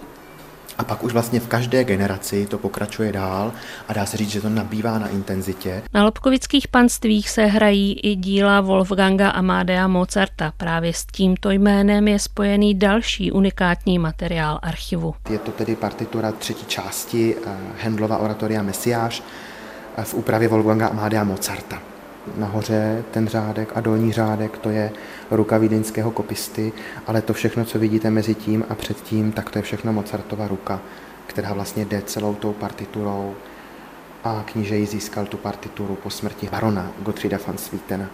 A 0.77 0.83
pak 0.83 1.03
už 1.03 1.13
vlastně 1.13 1.39
v 1.39 1.47
každé 1.47 1.83
generaci 1.83 2.45
to 2.45 2.57
pokračuje 2.57 3.11
dál 3.11 3.51
a 3.87 3.93
dá 3.93 4.05
se 4.05 4.17
říct, 4.17 4.29
že 4.29 4.41
to 4.41 4.49
nabývá 4.49 4.99
na 4.99 5.07
intenzitě. 5.07 5.81
Na 5.93 6.03
Lobkovických 6.03 6.67
panstvích 6.67 7.29
se 7.29 7.45
hrají 7.45 7.99
i 7.99 8.15
díla 8.15 8.61
Wolfganga 8.61 9.29
Amadea 9.29 9.87
Mozarta. 9.87 10.53
Právě 10.57 10.93
s 10.93 11.05
tímto 11.05 11.51
jménem 11.51 12.07
je 12.07 12.19
spojený 12.19 12.75
další 12.75 13.31
unikátní 13.31 13.99
materiál 13.99 14.59
archivu. 14.61 15.15
Je 15.29 15.39
to 15.39 15.51
tedy 15.51 15.75
partitura 15.75 16.31
třetí 16.31 16.65
části 16.65 17.35
Hendlova 17.77 18.17
eh, 18.17 18.19
oratoria 18.19 18.63
Mesiáš 18.63 19.23
eh, 19.97 20.03
v 20.03 20.13
úpravě 20.13 20.47
Wolfganga 20.47 20.87
Amadea 20.87 21.23
Mozarta 21.23 21.92
nahoře 22.37 23.03
ten 23.11 23.27
řádek 23.27 23.71
a 23.75 23.81
dolní 23.81 24.13
řádek, 24.13 24.57
to 24.57 24.69
je 24.69 24.91
ruka 25.31 25.57
vídeňského 25.57 26.11
kopisty, 26.11 26.73
ale 27.07 27.21
to 27.21 27.33
všechno, 27.33 27.65
co 27.65 27.79
vidíte 27.79 28.11
mezi 28.11 28.35
tím 28.35 28.65
a 28.69 28.75
předtím, 28.75 29.31
tak 29.31 29.49
to 29.49 29.59
je 29.59 29.61
všechno 29.63 29.93
Mozartova 29.93 30.47
ruka, 30.47 30.81
která 31.27 31.53
vlastně 31.53 31.85
jde 31.85 32.01
celou 32.01 32.35
tou 32.35 32.53
partiturou 32.53 33.35
a 34.23 34.43
kníže 34.45 34.77
ji 34.77 34.85
získal 34.85 35.25
tu 35.25 35.37
partituru 35.37 35.95
po 35.95 36.09
smrti 36.09 36.49
barona 36.51 36.91
Gottfrieda 36.99 37.37
van 37.47 37.57
Swietena, 37.57 38.09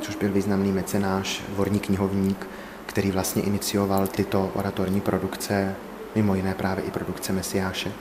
což 0.00 0.16
byl 0.16 0.32
významný 0.32 0.72
mecenáš, 0.72 1.42
dvorní 1.48 1.80
knihovník, 1.80 2.46
který 2.86 3.10
vlastně 3.10 3.42
inicioval 3.42 4.06
tyto 4.06 4.50
oratorní 4.54 5.00
produkce, 5.00 5.74
mimo 6.14 6.34
jiné 6.34 6.54
právě 6.54 6.84
i 6.84 6.90
produkce 6.90 7.32
Mesiáše 7.32 7.92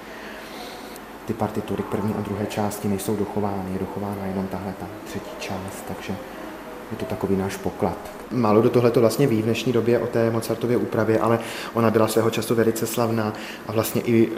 ty 1.26 1.34
partitury 1.34 1.84
první 1.92 2.14
a 2.18 2.22
druhé 2.22 2.46
části 2.46 2.88
nejsou 2.88 3.16
dochovány, 3.16 3.74
je 3.74 3.80
dochována 3.80 4.26
jenom 4.26 4.48
tahle 4.48 4.74
ta 4.80 4.86
třetí 5.06 5.32
část, 5.40 5.84
takže 5.88 6.16
je 6.92 6.98
to 6.98 7.06
takový 7.06 7.36
náš 7.36 7.58
poklad. 7.58 7.98
Málo 8.32 8.62
do 8.62 8.70
tohle 8.70 8.92
to 8.92 9.00
vlastně 9.00 9.28
ví 9.28 9.42
v 9.42 9.46
dnešní 9.46 9.74
době 9.74 10.00
o 10.00 10.08
té 10.08 10.32
Mozartově 10.32 10.78
úpravě, 10.78 11.20
ale 11.20 11.40
ona 11.74 11.92
byla 11.92 12.08
svého 12.08 12.30
času 12.30 12.56
velice 12.56 12.88
slavná 12.88 13.34
a 13.68 13.72
vlastně 13.72 14.02
i 14.02 14.28
e, 14.28 14.30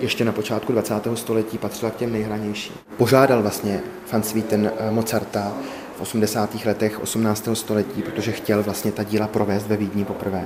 ještě 0.00 0.24
na 0.24 0.32
počátku 0.32 0.72
20. 0.72 0.94
století 1.14 1.58
patřila 1.58 1.90
k 1.90 1.96
těm 1.96 2.12
nejhranějším. 2.12 2.74
Požádal 2.96 3.42
vlastně 3.42 3.80
Van 4.12 4.22
Swieten 4.22 4.70
e, 4.78 4.90
Mozarta 4.90 5.52
v 5.96 6.00
80. 6.00 6.64
letech 6.64 7.02
18. 7.02 7.48
století, 7.52 8.02
protože 8.02 8.32
chtěl 8.32 8.62
vlastně 8.62 8.92
ta 8.92 9.02
díla 9.02 9.26
provést 9.26 9.66
ve 9.66 9.76
Vídni 9.76 10.04
poprvé, 10.04 10.44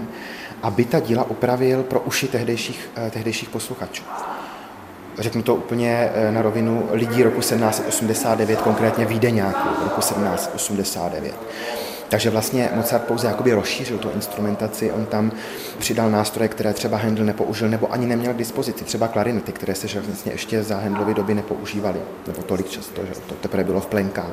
aby 0.62 0.84
ta 0.84 1.00
díla 1.00 1.24
upravil 1.24 1.82
pro 1.82 2.00
uši 2.00 2.28
tehdejších, 2.28 2.90
e, 2.96 3.10
tehdejších 3.10 3.48
posluchačů 3.48 4.02
řeknu 5.18 5.42
to 5.42 5.54
úplně 5.54 6.10
eh, 6.14 6.32
na 6.32 6.42
rovinu, 6.42 6.88
lidí 6.92 7.22
roku 7.22 7.40
1789, 7.40 8.60
konkrétně 8.60 9.04
Vídeňáků 9.04 9.68
roku 9.84 10.00
1789. 10.00 11.34
Takže 12.08 12.30
vlastně 12.30 12.70
Mozart 12.74 13.04
pouze 13.04 13.26
jakoby 13.26 13.52
rozšířil 13.52 13.98
tu 13.98 14.10
instrumentaci, 14.10 14.92
on 14.92 15.06
tam 15.06 15.32
přidal 15.78 16.10
nástroje, 16.10 16.48
které 16.48 16.72
třeba 16.72 16.96
Handel 16.96 17.24
nepoužil 17.24 17.68
nebo 17.68 17.92
ani 17.92 18.06
neměl 18.06 18.34
k 18.34 18.36
dispozici, 18.36 18.84
třeba 18.84 19.08
klarinety, 19.08 19.52
které 19.52 19.74
se 19.74 20.00
vlastně 20.00 20.32
ještě 20.32 20.62
za 20.62 20.76
Handlovy 20.76 21.14
doby 21.14 21.34
nepoužívaly, 21.34 22.00
nebo 22.26 22.42
tolik 22.42 22.68
často, 22.68 23.00
že 23.06 23.14
to 23.26 23.34
teprve 23.34 23.64
bylo 23.64 23.80
v 23.80 23.86
plenkách. 23.86 24.32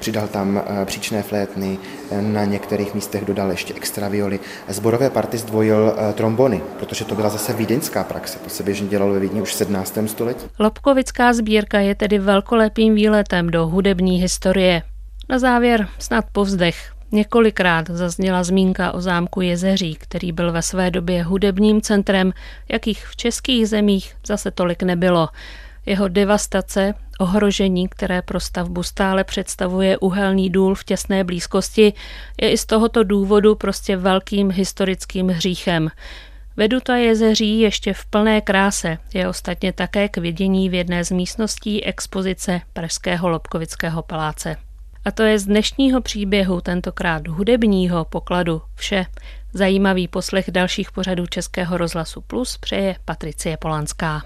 Přidal 0.00 0.28
tam 0.28 0.62
eh, 0.66 0.84
příčné 0.84 1.22
flétny, 1.22 1.78
eh, 2.10 2.22
na 2.22 2.44
některých 2.44 2.94
místech 2.94 3.24
dodal 3.24 3.50
ještě 3.50 3.74
extra 3.74 4.08
violi. 4.08 4.40
Zborové 4.68 5.10
party 5.10 5.38
zdvojil 5.38 5.94
eh, 5.96 6.12
trombony, 6.12 6.62
protože 6.78 7.04
to 7.04 7.14
byla 7.14 7.28
zase 7.28 7.52
vídeňská 7.52 8.04
praxe. 8.04 8.38
To 8.38 8.50
se 8.50 8.62
běžně 8.62 8.88
dělalo 8.88 9.12
ve 9.12 9.20
Vídni 9.20 9.42
už 9.42 9.50
v 9.50 9.54
17. 9.54 9.98
století. 10.06 10.46
Lobkovická 10.58 11.32
sbírka 11.32 11.80
je 11.80 11.94
tedy 11.94 12.18
velkolepým 12.18 12.94
výletem 12.94 13.50
do 13.50 13.66
hudební 13.66 14.20
historie. 14.20 14.82
Na 15.28 15.38
závěr 15.38 15.88
snad 15.98 16.24
povzdech. 16.32 16.92
Několikrát 17.12 17.90
zazněla 17.90 18.44
zmínka 18.44 18.92
o 18.92 19.00
zámku 19.00 19.40
Jezeří, 19.40 19.94
který 19.94 20.32
byl 20.32 20.52
ve 20.52 20.62
své 20.62 20.90
době 20.90 21.22
hudebním 21.22 21.80
centrem, 21.80 22.32
jakých 22.68 23.06
v 23.06 23.16
českých 23.16 23.68
zemích 23.68 24.16
zase 24.26 24.50
tolik 24.50 24.82
nebylo. 24.82 25.28
Jeho 25.86 26.08
devastace, 26.08 26.94
ohrožení, 27.18 27.88
které 27.88 28.22
pro 28.22 28.40
stavbu 28.40 28.82
stále 28.82 29.24
představuje 29.24 29.98
uhelný 29.98 30.50
důl 30.50 30.74
v 30.74 30.84
těsné 30.84 31.24
blízkosti, 31.24 31.92
je 32.40 32.50
i 32.50 32.58
z 32.58 32.66
tohoto 32.66 33.04
důvodu 33.04 33.54
prostě 33.54 33.96
velkým 33.96 34.50
historickým 34.50 35.28
hříchem. 35.28 35.90
Veduta 36.56 36.96
jezeří 36.96 37.60
ještě 37.60 37.92
v 37.92 38.06
plné 38.06 38.40
kráse 38.40 38.98
je 39.14 39.28
ostatně 39.28 39.72
také 39.72 40.08
k 40.08 40.16
vidění 40.16 40.68
v 40.68 40.74
jedné 40.74 41.04
z 41.04 41.10
místností 41.10 41.84
expozice 41.84 42.60
Pražského 42.72 43.28
Lobkovického 43.28 44.02
paláce. 44.02 44.56
A 45.04 45.10
to 45.10 45.22
je 45.22 45.38
z 45.38 45.44
dnešního 45.44 46.00
příběhu, 46.00 46.60
tentokrát 46.60 47.28
hudebního 47.28 48.04
pokladu, 48.04 48.62
vše. 48.74 49.06
Zajímavý 49.52 50.08
poslech 50.08 50.50
dalších 50.50 50.92
pořadů 50.92 51.26
Českého 51.26 51.76
rozhlasu 51.76 52.20
Plus 52.20 52.58
přeje 52.58 52.96
Patricie 53.04 53.56
Polanská. 53.56 54.22